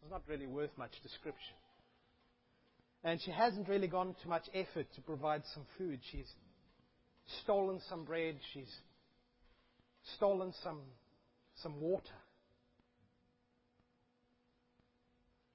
It's 0.02 0.12
not 0.12 0.24
really 0.28 0.46
worth 0.46 0.72
much 0.78 0.92
description. 1.02 1.56
And 3.06 3.22
she 3.22 3.32
hasn't 3.32 3.70
really 3.70 3.88
gone 3.88 4.14
to 4.22 4.28
much 4.28 4.44
effort 4.54 4.88
to 4.96 5.02
provide 5.02 5.44
some 5.54 5.64
food. 5.78 6.00
She's 6.12 6.32
stolen 7.44 7.80
some 7.90 8.04
bread. 8.04 8.36
She's 8.54 8.72
stolen 10.18 10.54
some, 10.64 10.82
some 11.62 11.80
water. 11.80 12.14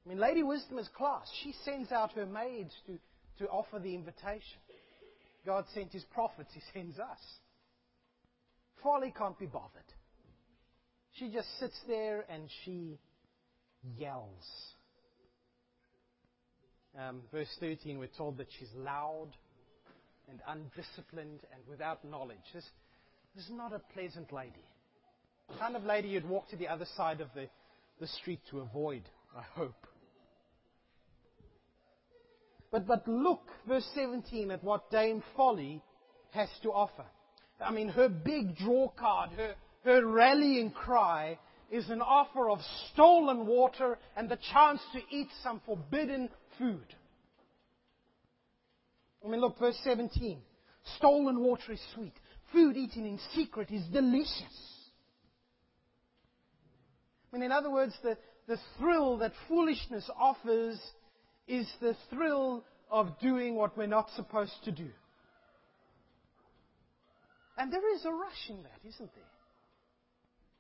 I 0.05 0.09
mean, 0.09 0.19
Lady 0.19 0.43
Wisdom 0.43 0.79
is 0.79 0.89
class. 0.97 1.31
She 1.43 1.55
sends 1.65 1.93
out 1.93 2.13
her 2.13 2.27
maids 2.27 2.73
to, 2.87 2.99
to 3.45 3.51
offer 3.51 3.79
the 3.79 3.95
invitation. 3.95 4.59
God 5.45 5.65
sent 5.75 5.93
his 5.93 6.05
prophets, 6.05 6.51
he 6.55 6.61
sends 6.73 6.99
us. 6.99 7.19
Folly 8.83 9.13
can't 9.17 9.39
be 9.39 9.47
bothered. 9.47 9.71
She 11.13 11.31
just 11.31 11.49
sits 11.59 11.79
there 11.87 12.25
and 12.31 12.49
she 12.65 12.99
yells. 13.97 14.47
Um, 16.99 17.23
verse 17.33 17.49
13, 17.61 17.99
we're 17.99 18.09
told 18.17 18.39
that 18.39 18.49
she's 18.59 18.69
loud 18.75 19.31
and 20.29 20.41
undisciplined 20.47 21.41
and 21.53 21.63
without 21.69 22.05
knowledge. 22.05 22.39
This, 22.55 22.65
this 23.35 23.45
is 23.45 23.51
not 23.51 23.73
a 23.73 23.81
pleasant 23.95 24.33
lady. 24.33 24.65
The 25.49 25.59
kind 25.59 25.77
of 25.77 25.85
lady 25.85 26.09
you'd 26.09 26.29
walk 26.29 26.49
to 26.51 26.57
the 26.57 26.69
other 26.69 26.87
side 26.97 27.21
of 27.21 27.29
the, 27.35 27.49
the 28.01 28.07
street 28.07 28.41
to 28.51 28.61
avoid, 28.61 29.03
I 29.37 29.43
hope. 29.55 29.87
But, 32.71 32.87
but 32.87 33.09
look, 33.09 33.43
verse 33.67 33.89
17, 33.95 34.51
at 34.51 34.63
what 34.63 34.91
Dame 34.91 35.23
Folly 35.37 35.83
has 36.33 36.49
to 36.63 36.71
offer. 36.71 37.05
I 37.61 37.73
mean, 37.73 37.89
her 37.89 38.09
big 38.09 38.57
draw 38.57 38.89
card, 38.89 39.31
her, 39.31 39.55
her 39.85 40.07
rallying 40.07 40.71
cry 40.71 41.39
is 41.71 41.89
an 41.91 42.03
offer 42.03 42.51
of 42.51 42.59
stolen 42.93 43.47
water 43.47 43.99
and 44.17 44.29
the 44.29 44.39
chance 44.53 44.81
to 44.93 45.01
eat 45.11 45.29
some 45.43 45.61
forbidden 45.67 46.29
food. 46.59 46.95
I 49.25 49.29
mean, 49.29 49.41
look, 49.41 49.59
verse 49.59 49.79
17. 49.85 50.41
Stolen 50.97 51.41
water 51.41 51.73
is 51.73 51.81
sweet. 51.95 52.15
Food 52.53 52.77
eaten 52.77 53.05
in 53.05 53.19
secret 53.35 53.71
is 53.71 53.85
delicious. 53.93 54.79
I 57.33 57.37
mean, 57.37 57.45
in 57.45 57.53
other 57.53 57.71
words, 57.71 57.95
the, 58.03 58.17
the 58.47 58.59
thrill 58.79 59.19
that 59.19 59.33
foolishness 59.49 60.09
offers 60.19 60.81
is 61.47 61.71
the 61.81 61.95
thrill 62.11 62.65
of 62.91 63.19
doing 63.21 63.55
what 63.55 63.77
we're 63.77 63.87
not 63.87 64.09
supposed 64.17 64.55
to 64.65 64.73
do. 64.73 64.89
And 67.59 67.73
there 67.73 67.95
is 67.95 68.05
a 68.05 68.13
rush 68.13 68.49
in 68.49 68.63
that, 68.63 68.89
isn't 68.89 69.11
there? 69.15 69.25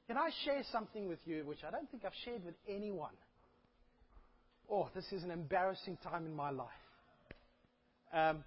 Can 0.08 0.16
I 0.16 0.30
share 0.44 0.62
something 0.72 1.06
with 1.06 1.20
you 1.26 1.44
which 1.44 1.64
I 1.66 1.70
don't 1.70 1.88
think 1.90 2.04
I've 2.04 2.12
shared 2.24 2.44
with 2.44 2.54
anyone? 2.68 3.12
Oh, 4.70 4.88
this 4.94 5.06
is 5.12 5.22
an 5.22 5.30
embarrassing 5.30 5.98
time 6.02 6.26
in 6.26 6.34
my 6.34 6.50
life. 6.50 6.68
Um, 8.12 8.44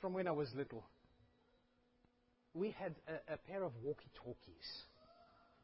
from 0.00 0.14
when 0.14 0.26
I 0.26 0.32
was 0.32 0.48
little. 0.54 0.84
We 2.54 2.70
had 2.70 2.94
a, 3.06 3.34
a 3.34 3.36
pair 3.36 3.62
of 3.62 3.72
walkie 3.82 4.10
talkies 4.24 4.82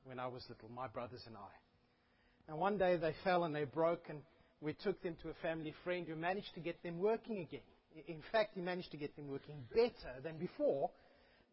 when 0.04 0.18
I 0.18 0.26
was 0.26 0.44
little, 0.48 0.68
my 0.68 0.86
brothers 0.86 1.22
and 1.26 1.36
I. 1.36 2.50
And 2.50 2.58
one 2.58 2.76
day 2.76 2.96
they 2.96 3.14
fell 3.24 3.44
and 3.44 3.54
they 3.54 3.64
broke, 3.64 4.04
and 4.08 4.20
we 4.60 4.74
took 4.74 5.02
them 5.02 5.16
to 5.22 5.30
a 5.30 5.34
family 5.42 5.74
friend 5.82 6.06
who 6.06 6.14
managed 6.14 6.54
to 6.54 6.60
get 6.60 6.82
them 6.82 6.98
working 6.98 7.38
again. 7.38 7.60
In 8.06 8.22
fact, 8.32 8.50
he 8.54 8.60
managed 8.60 8.90
to 8.90 8.96
get 8.96 9.16
them 9.16 9.28
working 9.28 9.62
better 9.72 10.20
than 10.22 10.36
before 10.36 10.90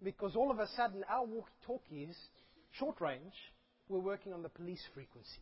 because 0.03 0.35
all 0.35 0.51
of 0.51 0.59
a 0.59 0.67
sudden 0.75 1.03
our 1.09 1.25
walkie 1.25 1.51
talkies, 1.65 2.17
short 2.71 2.99
range, 2.99 3.33
were 3.87 3.99
working 3.99 4.33
on 4.33 4.41
the 4.41 4.49
police 4.49 4.81
frequency. 4.93 5.41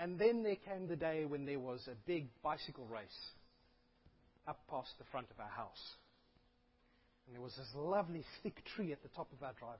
And 0.00 0.18
then 0.18 0.42
there 0.42 0.56
came 0.56 0.88
the 0.88 0.96
day 0.96 1.26
when 1.26 1.44
there 1.44 1.58
was 1.58 1.86
a 1.86 1.94
big 2.06 2.28
bicycle 2.42 2.86
race 2.86 3.32
up 4.48 4.58
past 4.70 4.88
the 4.98 5.04
front 5.12 5.26
of 5.30 5.38
our 5.38 5.50
house. 5.50 5.94
And 7.26 7.36
there 7.36 7.42
was 7.42 7.54
this 7.54 7.68
lovely 7.76 8.24
thick 8.42 8.64
tree 8.74 8.92
at 8.92 9.02
the 9.02 9.10
top 9.10 9.30
of 9.30 9.42
our 9.42 9.52
driveway. 9.52 9.76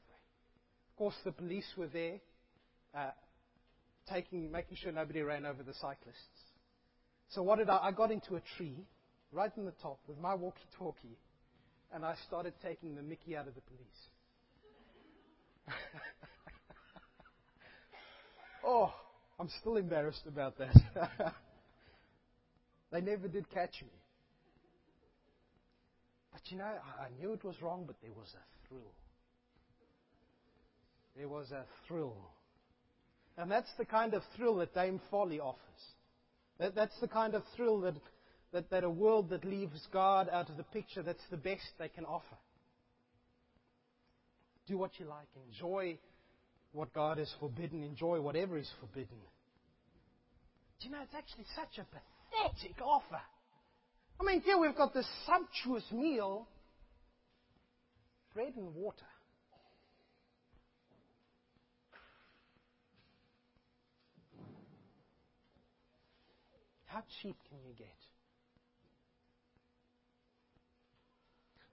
Of 0.92 0.98
course, 0.98 1.14
the 1.24 1.32
police 1.32 1.64
were 1.74 1.86
there, 1.86 2.20
uh, 2.94 3.12
taking, 4.12 4.52
making 4.52 4.76
sure 4.76 4.92
nobody 4.92 5.22
ran 5.22 5.46
over 5.46 5.62
the 5.62 5.72
cyclists. 5.72 6.52
So 7.30 7.42
what 7.42 7.56
did 7.58 7.70
I? 7.70 7.78
I 7.84 7.90
got 7.90 8.10
into 8.10 8.36
a 8.36 8.42
tree 8.58 8.84
right 9.32 9.50
in 9.56 9.64
the 9.64 9.72
top 9.82 10.00
with 10.06 10.18
my 10.18 10.34
walkie-talkie, 10.34 11.16
and 11.94 12.04
I 12.04 12.14
started 12.26 12.52
taking 12.62 12.94
the 12.94 13.02
Mickey 13.02 13.38
out 13.38 13.48
of 13.48 13.54
the 13.54 13.62
police. 13.62 14.08
oh, 18.66 18.92
I'm 19.40 19.48
still 19.60 19.76
embarrassed 19.76 20.26
about 20.26 20.58
that. 20.58 20.76
they 22.92 23.00
never 23.00 23.26
did 23.26 23.48
catch 23.48 23.80
me. 23.80 23.88
But 26.30 26.42
you 26.50 26.58
know, 26.58 26.64
I 26.64 27.06
knew 27.18 27.32
it 27.32 27.42
was 27.42 27.54
wrong, 27.62 27.84
but 27.86 27.96
there 28.02 28.12
was 28.12 28.28
a 28.34 28.68
thrill. 28.68 28.92
There 31.16 31.28
was 31.28 31.52
a 31.52 31.64
thrill. 31.88 32.18
And 33.38 33.50
that's 33.50 33.70
the 33.78 33.86
kind 33.86 34.12
of 34.12 34.22
thrill 34.36 34.56
that 34.56 34.74
Dame 34.74 35.00
Folly 35.10 35.40
offers. 35.40 35.58
That, 36.58 36.74
that's 36.74 37.00
the 37.00 37.08
kind 37.08 37.34
of 37.34 37.42
thrill 37.56 37.80
that, 37.80 37.94
that, 38.52 38.68
that 38.68 38.84
a 38.84 38.90
world 38.90 39.30
that 39.30 39.46
leaves 39.46 39.88
God 39.90 40.28
out 40.30 40.50
of 40.50 40.58
the 40.58 40.64
picture, 40.64 41.02
that's 41.02 41.24
the 41.30 41.38
best 41.38 41.64
they 41.78 41.88
can 41.88 42.04
offer. 42.04 42.36
Do 44.66 44.76
what 44.76 45.00
you 45.00 45.06
like. 45.06 45.28
Enjoy 45.48 45.96
what 46.72 46.92
God 46.92 47.18
has 47.18 47.32
forbidden, 47.40 47.82
enjoy 47.82 48.20
whatever 48.20 48.56
is 48.58 48.70
forbidden. 48.80 49.18
Do 50.80 50.88
you 50.88 50.92
know, 50.92 51.02
it's 51.02 51.14
actually 51.14 51.46
such 51.54 51.78
a 51.78 51.84
pathetic 51.84 52.80
offer. 52.82 53.20
I 54.20 54.24
mean, 54.24 54.40
here 54.42 54.58
we've 54.58 54.76
got 54.76 54.94
this 54.94 55.06
sumptuous 55.26 55.84
meal 55.92 56.46
bread 58.34 58.54
and 58.56 58.74
water. 58.74 58.96
How 66.86 67.02
cheap 67.22 67.36
can 67.48 67.58
you 67.66 67.74
get? 67.76 67.86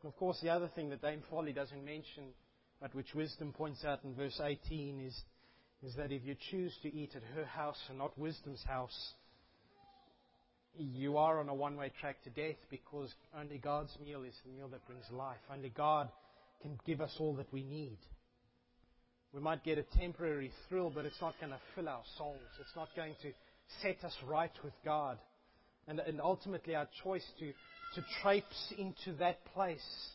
And 0.02 0.12
of 0.12 0.18
course, 0.18 0.40
the 0.42 0.50
other 0.50 0.70
thing 0.76 0.90
that 0.90 1.02
Dame 1.02 1.24
Folly 1.30 1.54
doesn't 1.54 1.84
mention 1.84 2.26
but 2.82 2.94
which 2.94 3.14
wisdom 3.16 3.54
points 3.54 3.84
out 3.84 4.04
in 4.04 4.14
verse 4.14 4.40
18, 4.44 5.02
is, 5.02 5.20
is 5.84 5.96
that 5.96 6.12
if 6.12 6.24
you 6.24 6.36
choose 6.52 6.74
to 6.84 6.94
eat 6.94 7.12
at 7.16 7.24
her 7.36 7.46
house 7.46 7.80
and 7.90 7.98
not 7.98 8.18
wisdom's 8.18 8.64
house, 8.68 9.14
you 10.78 11.18
are 11.18 11.40
on 11.40 11.50
a 11.50 11.54
one 11.54 11.76
way 11.76 11.92
track 12.00 12.24
to 12.24 12.30
death 12.30 12.58
because 12.70 13.14
only 13.40 13.58
God's 13.58 13.96
meal 14.04 14.24
is 14.24 14.36
the 14.46 14.52
meal 14.52 14.68
that 14.70 14.86
brings 14.86 15.06
life. 15.12 15.38
Only 15.52 15.70
God 15.70 16.10
can 16.62 16.78
give 16.86 17.02
us 17.02 17.16
all 17.20 17.34
that 17.36 17.52
we 17.52 17.64
need. 17.64 17.98
We 19.34 19.42
might 19.42 19.64
get 19.64 19.78
a 19.78 19.84
temporary 20.00 20.52
thrill, 20.70 20.92
but 20.94 21.06
it's 21.06 21.22
not 21.22 21.36
going 21.40 21.52
to 21.52 21.60
fill 21.76 21.90
our 21.90 22.04
souls. 22.18 22.40
It's 22.60 22.76
not 22.76 22.90
going 22.96 23.16
to 23.24 23.32
set 23.82 24.04
us 24.04 24.16
right 24.26 24.52
with 24.64 24.74
God. 24.86 25.18
And, 25.88 26.00
and 26.00 26.22
ultimately, 26.22 26.76
our 26.76 26.88
choice 27.04 27.26
to, 27.40 27.48
to 27.48 28.06
traipse 28.22 28.74
into 28.78 29.18
that 29.20 29.44
place 29.54 30.10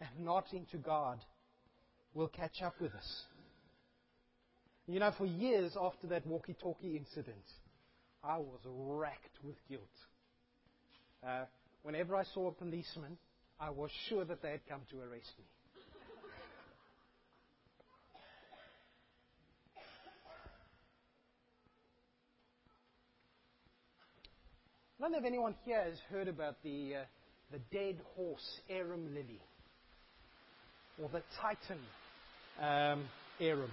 and 0.00 0.24
not 0.24 0.46
into 0.52 0.78
God 0.78 1.18
will 2.14 2.28
catch 2.28 2.62
up 2.62 2.74
with 2.80 2.94
us. 2.94 3.22
You 4.86 4.98
know, 4.98 5.12
for 5.16 5.26
years 5.26 5.76
after 5.80 6.08
that 6.08 6.26
walkie 6.26 6.56
talkie 6.60 6.96
incident, 6.96 7.44
I 8.24 8.38
was 8.38 8.58
racked 8.66 9.38
with 9.44 9.56
guilt. 9.68 9.82
Uh, 11.26 11.44
whenever 11.82 12.16
I 12.16 12.24
saw 12.34 12.48
a 12.48 12.52
policeman, 12.52 13.16
I 13.60 13.70
was 13.70 13.90
sure 14.08 14.24
that 14.24 14.42
they 14.42 14.50
had 14.50 14.66
come 14.68 14.80
to 14.90 14.96
arrest 14.98 15.32
me. 15.38 15.44
I 24.98 25.04
don't 25.04 25.12
know 25.12 25.18
if 25.18 25.24
anyone 25.24 25.54
here 25.64 25.82
has 25.82 25.98
heard 26.10 26.28
about 26.28 26.56
the, 26.62 26.96
uh, 26.96 27.04
the 27.52 27.58
dead 27.72 27.96
horse 28.16 28.60
arum 28.68 29.14
lily 29.14 29.40
or 31.02 31.08
the 31.08 31.22
Titan 31.40 31.78
um, 32.58 33.04
arum. 33.40 33.70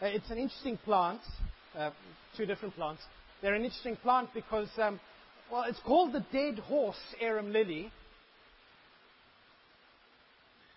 Uh, 0.00 0.06
it's 0.06 0.30
an 0.30 0.38
interesting 0.38 0.78
plant, 0.78 1.20
uh, 1.76 1.90
two 2.36 2.46
different 2.46 2.74
plants. 2.74 3.02
They're 3.42 3.54
an 3.54 3.64
interesting 3.64 3.96
plant 3.96 4.30
because, 4.34 4.68
um, 4.78 5.00
well, 5.50 5.64
it's 5.64 5.80
called 5.80 6.12
the 6.12 6.24
dead 6.32 6.58
horse 6.58 6.96
arum 7.20 7.52
lily 7.52 7.90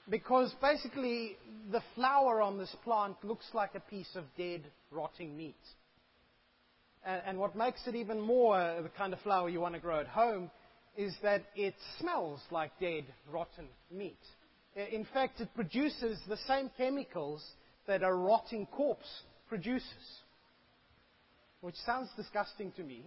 because 0.09 0.53
basically 0.61 1.37
the 1.71 1.81
flower 1.95 2.41
on 2.41 2.57
this 2.57 2.75
plant 2.83 3.15
looks 3.23 3.45
like 3.53 3.75
a 3.75 3.79
piece 3.79 4.15
of 4.15 4.25
dead, 4.37 4.63
rotting 4.91 5.35
meat. 5.37 5.55
And, 7.05 7.21
and 7.25 7.37
what 7.39 7.55
makes 7.55 7.87
it 7.87 7.95
even 7.95 8.19
more 8.19 8.59
uh, 8.59 8.81
the 8.81 8.89
kind 8.89 9.13
of 9.13 9.19
flower 9.21 9.49
you 9.49 9.59
want 9.59 9.75
to 9.75 9.79
grow 9.79 9.99
at 9.99 10.07
home 10.07 10.51
is 10.97 11.15
that 11.23 11.43
it 11.55 11.73
smells 11.99 12.41
like 12.51 12.71
dead, 12.79 13.05
rotten 13.31 13.67
meat. 13.89 14.19
Uh, 14.77 14.81
in 14.91 15.05
fact, 15.13 15.39
it 15.41 15.49
produces 15.55 16.19
the 16.27 16.37
same 16.47 16.69
chemicals 16.77 17.43
that 17.87 18.03
a 18.03 18.13
rotting 18.13 18.65
corpse 18.67 19.23
produces. 19.49 20.21
Which 21.61 21.75
sounds 21.85 22.09
disgusting 22.15 22.71
to 22.73 22.83
me. 22.83 23.03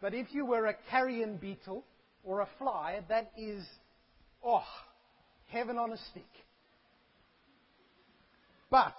But 0.00 0.14
if 0.14 0.28
you 0.32 0.46
were 0.46 0.66
a 0.66 0.74
carrion 0.90 1.36
beetle 1.36 1.84
or 2.24 2.40
a 2.40 2.48
fly, 2.58 3.00
that 3.08 3.32
is, 3.36 3.64
oh, 4.44 4.64
heaven 5.48 5.78
on 5.78 5.92
a 5.92 5.98
stick. 6.10 6.22
But 8.70 8.94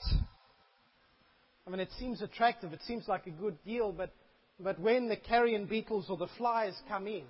I 1.66 1.72
mean, 1.72 1.80
it 1.80 1.90
seems 1.98 2.22
attractive. 2.22 2.74
It 2.74 2.82
seems 2.86 3.08
like 3.08 3.26
a 3.26 3.32
good 3.32 3.58
deal, 3.66 3.92
but, 3.92 4.12
but 4.60 4.80
when 4.80 5.10
the 5.10 5.16
carrion 5.16 5.66
beetles 5.66 6.06
or 6.10 6.18
the 6.18 6.28
flies 6.38 6.74
come 6.88 7.08
in, 7.08 7.24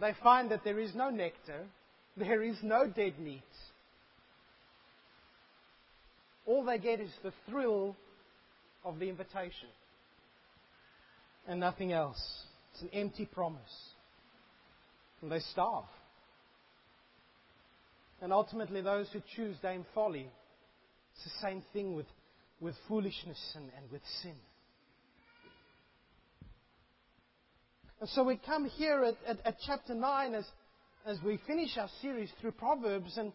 they 0.00 0.14
find 0.22 0.50
that 0.50 0.62
there 0.64 0.78
is 0.78 0.94
no 0.94 1.10
nectar, 1.10 1.66
there 2.16 2.42
is 2.42 2.56
no 2.62 2.86
dead 2.86 3.18
meat. 3.18 3.42
All 6.46 6.64
they 6.64 6.78
get 6.78 7.00
is 7.00 7.10
the 7.22 7.32
thrill 7.48 7.96
of 8.84 8.98
the 8.98 9.08
invitation 9.08 9.68
and 11.46 11.60
nothing 11.60 11.92
else. 11.92 12.20
It's 12.72 12.82
an 12.82 12.90
empty 12.92 13.26
promise. 13.26 13.60
And 15.20 15.30
they 15.30 15.40
starve. 15.52 15.84
And 18.20 18.32
ultimately, 18.32 18.80
those 18.80 19.08
who 19.12 19.20
choose 19.36 19.56
Dame 19.62 19.84
Folly, 19.94 20.28
it's 21.14 21.24
the 21.24 21.46
same 21.46 21.62
thing 21.72 21.94
with 21.94 22.06
with 22.62 22.76
foolishness 22.88 23.38
and, 23.56 23.64
and 23.76 23.90
with 23.90 24.00
sin. 24.22 24.36
And 28.00 28.08
so 28.10 28.22
we 28.22 28.36
come 28.36 28.66
here 28.66 29.04
at, 29.04 29.16
at, 29.28 29.46
at, 29.46 29.56
chapter 29.66 29.94
9 29.94 30.34
as, 30.34 30.44
as 31.06 31.18
we 31.24 31.38
finish 31.46 31.76
our 31.76 31.88
series 32.00 32.30
through 32.40 32.52
Proverbs, 32.52 33.16
and, 33.16 33.32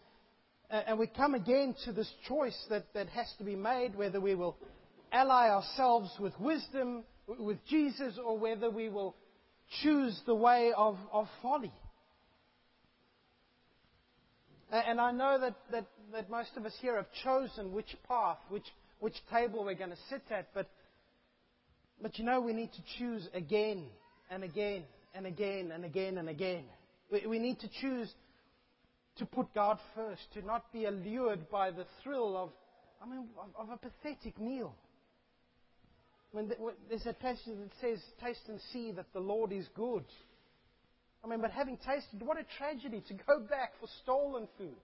uh, 0.70 0.82
and 0.86 0.98
we 0.98 1.06
come 1.06 1.34
again 1.34 1.74
to 1.84 1.92
this 1.92 2.10
choice 2.26 2.56
that, 2.70 2.92
that 2.94 3.08
has 3.08 3.32
to 3.38 3.44
be 3.44 3.56
made 3.56 3.94
whether 3.94 4.20
we 4.20 4.34
will 4.34 4.56
ally 5.12 5.48
ourselves 5.48 6.10
with 6.18 6.38
wisdom, 6.40 7.04
with 7.26 7.58
Jesus, 7.66 8.18
or 8.24 8.38
whether 8.38 8.70
we 8.70 8.88
will 8.88 9.14
choose 9.82 10.20
the 10.26 10.34
way 10.34 10.72
of, 10.76 10.96
of 11.12 11.28
folly. 11.42 11.72
And 14.70 15.00
I 15.00 15.12
know 15.12 15.38
that, 15.40 15.54
that, 15.72 15.86
that 16.12 16.30
most 16.30 16.50
of 16.56 16.66
us 16.66 16.74
here 16.80 16.96
have 16.96 17.06
chosen 17.24 17.72
which 17.72 17.96
path, 18.06 18.38
which 18.50 18.66
which 19.00 19.14
table 19.32 19.64
we're 19.64 19.74
going 19.74 19.90
to 19.90 19.96
sit 20.08 20.22
at, 20.30 20.48
but, 20.54 20.68
but 22.02 22.18
you 22.18 22.24
know, 22.24 22.40
we 22.40 22.52
need 22.52 22.72
to 22.72 22.82
choose 22.98 23.28
again 23.32 23.84
and 24.30 24.42
again 24.42 24.82
and 25.14 25.26
again 25.26 25.70
and 25.72 25.84
again 25.84 26.18
and 26.18 26.28
again. 26.28 26.64
We, 27.10 27.38
need 27.38 27.60
to 27.60 27.68
choose 27.80 28.12
to 29.16 29.26
put 29.26 29.54
God 29.54 29.78
first, 29.94 30.22
to 30.34 30.42
not 30.42 30.72
be 30.72 30.84
allured 30.84 31.50
by 31.50 31.70
the 31.70 31.86
thrill 32.02 32.36
of, 32.36 32.50
I 33.02 33.08
mean, 33.08 33.26
of, 33.58 33.70
a 33.70 33.76
pathetic 33.76 34.38
meal. 34.40 34.74
When 36.32 36.52
there's 36.90 37.06
a 37.06 37.14
passage 37.14 37.46
that 37.46 37.70
says, 37.80 37.98
"Taste 38.22 38.42
and 38.48 38.60
see 38.72 38.92
that 38.92 39.06
the 39.14 39.20
Lord 39.20 39.50
is 39.50 39.66
good." 39.74 40.04
I 41.24 41.26
mean, 41.26 41.40
but 41.40 41.50
having 41.50 41.78
tasted, 41.78 42.22
what 42.22 42.38
a 42.38 42.44
tragedy 42.58 43.02
to 43.08 43.14
go 43.14 43.40
back 43.40 43.72
for 43.80 43.88
stolen 44.02 44.46
food. 44.58 44.76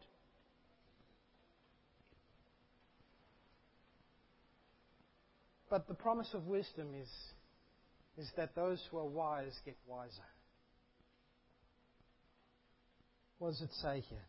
But 5.70 5.86
the 5.86 5.94
promise 5.94 6.28
of 6.34 6.46
wisdom 6.46 6.88
is, 7.00 7.08
is 8.16 8.30
that 8.36 8.54
those 8.54 8.80
who 8.90 8.98
are 8.98 9.06
wise 9.06 9.52
get 9.64 9.76
wiser. 9.86 10.22
What 13.44 13.50
does 13.50 13.60
it 13.60 13.74
say 13.82 14.02
here? 14.08 14.26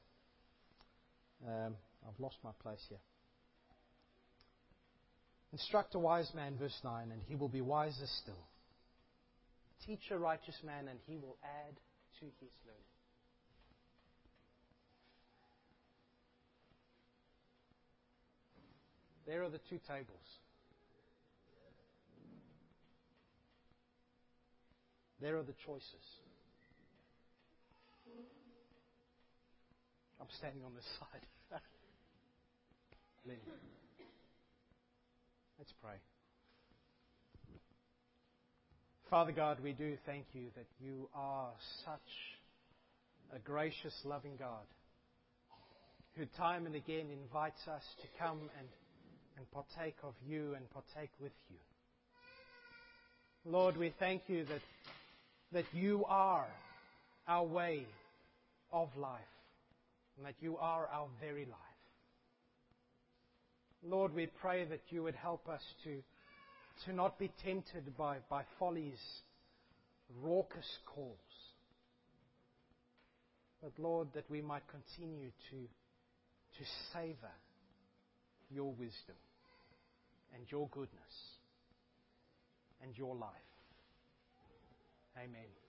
Um, 1.48 1.76
I've 2.06 2.20
lost 2.20 2.36
my 2.44 2.50
place 2.62 2.84
here. 2.90 3.00
Instruct 5.54 5.96
a 5.96 6.00
wise 6.00 6.30
man, 6.36 6.58
verse 6.60 6.78
9, 6.84 7.12
and 7.14 7.22
he 7.26 7.36
will 7.36 7.48
be 7.48 7.62
wiser 7.62 8.08
still. 8.22 8.46
Teach 9.86 10.12
a 10.12 10.18
righteous 10.18 10.58
man, 10.66 10.90
and 10.90 11.00
he 11.08 11.16
will 11.16 11.38
add 11.46 11.76
to 12.20 12.26
his 12.42 12.52
learning. 12.66 12.84
There 19.26 19.44
are 19.44 19.50
the 19.50 19.62
two 19.70 19.80
tables. 19.88 20.28
There 25.22 25.38
are 25.38 25.44
the 25.44 25.56
choices. 25.66 26.25
I'm 30.26 30.38
standing 30.40 30.64
on 30.66 30.74
this 30.74 30.86
side. 31.00 31.60
Let's 35.60 35.74
pray. 35.84 35.94
Father 39.08 39.32
God, 39.32 39.60
we 39.64 39.74
do 39.74 39.96
thank 40.08 40.26
you 40.34 40.48
that 40.56 40.66
you 40.80 41.10
are 41.14 41.52
such 41.86 42.00
a 43.36 43.40
gracious, 43.40 43.94
loving 44.04 44.32
God 44.40 44.66
who 46.16 46.26
time 46.38 46.66
and 46.66 46.74
again 46.74 47.06
invites 47.12 47.62
us 47.68 47.84
to 48.02 48.08
come 48.18 48.40
and, 48.58 48.68
and 49.38 49.52
partake 49.52 49.98
of 50.02 50.16
you 50.28 50.56
and 50.56 50.68
partake 50.72 51.12
with 51.22 51.34
you. 51.52 51.58
Lord, 53.46 53.78
we 53.78 53.94
thank 54.00 54.24
you 54.28 54.44
that 54.46 54.62
that 55.52 55.66
you 55.72 56.04
are 56.08 56.48
our 57.28 57.44
way 57.44 57.86
of 58.72 58.90
life 58.98 59.22
and 60.18 60.26
that 60.26 60.36
you 60.40 60.58
are 60.58 60.88
our 60.88 61.08
very 61.20 61.46
life. 61.46 61.60
Lord, 63.84 64.16
we 64.16 64.28
pray 64.28 64.66
that 64.66 64.82
you 64.90 65.04
would 65.04 65.16
help 65.16 65.48
us 65.48 65.62
to, 65.84 66.02
to 66.86 66.96
not 66.96 67.20
be 67.20 67.32
tempted 67.44 67.96
by, 67.98 68.18
by 68.30 68.44
folly's 68.58 69.02
raucous 70.24 70.80
calls. 70.86 71.18
But 73.62 73.74
Lord, 73.78 74.08
that 74.14 74.30
we 74.30 74.42
might 74.42 74.64
continue 74.68 75.32
to, 75.52 75.56
to 75.56 76.70
savor 76.94 77.34
your 78.50 78.72
wisdom 78.72 79.16
and 80.34 80.44
your 80.50 80.68
goodness 80.70 80.90
and 82.82 82.98
your 82.98 83.16
life. 83.16 83.32
Amen. 85.18 85.65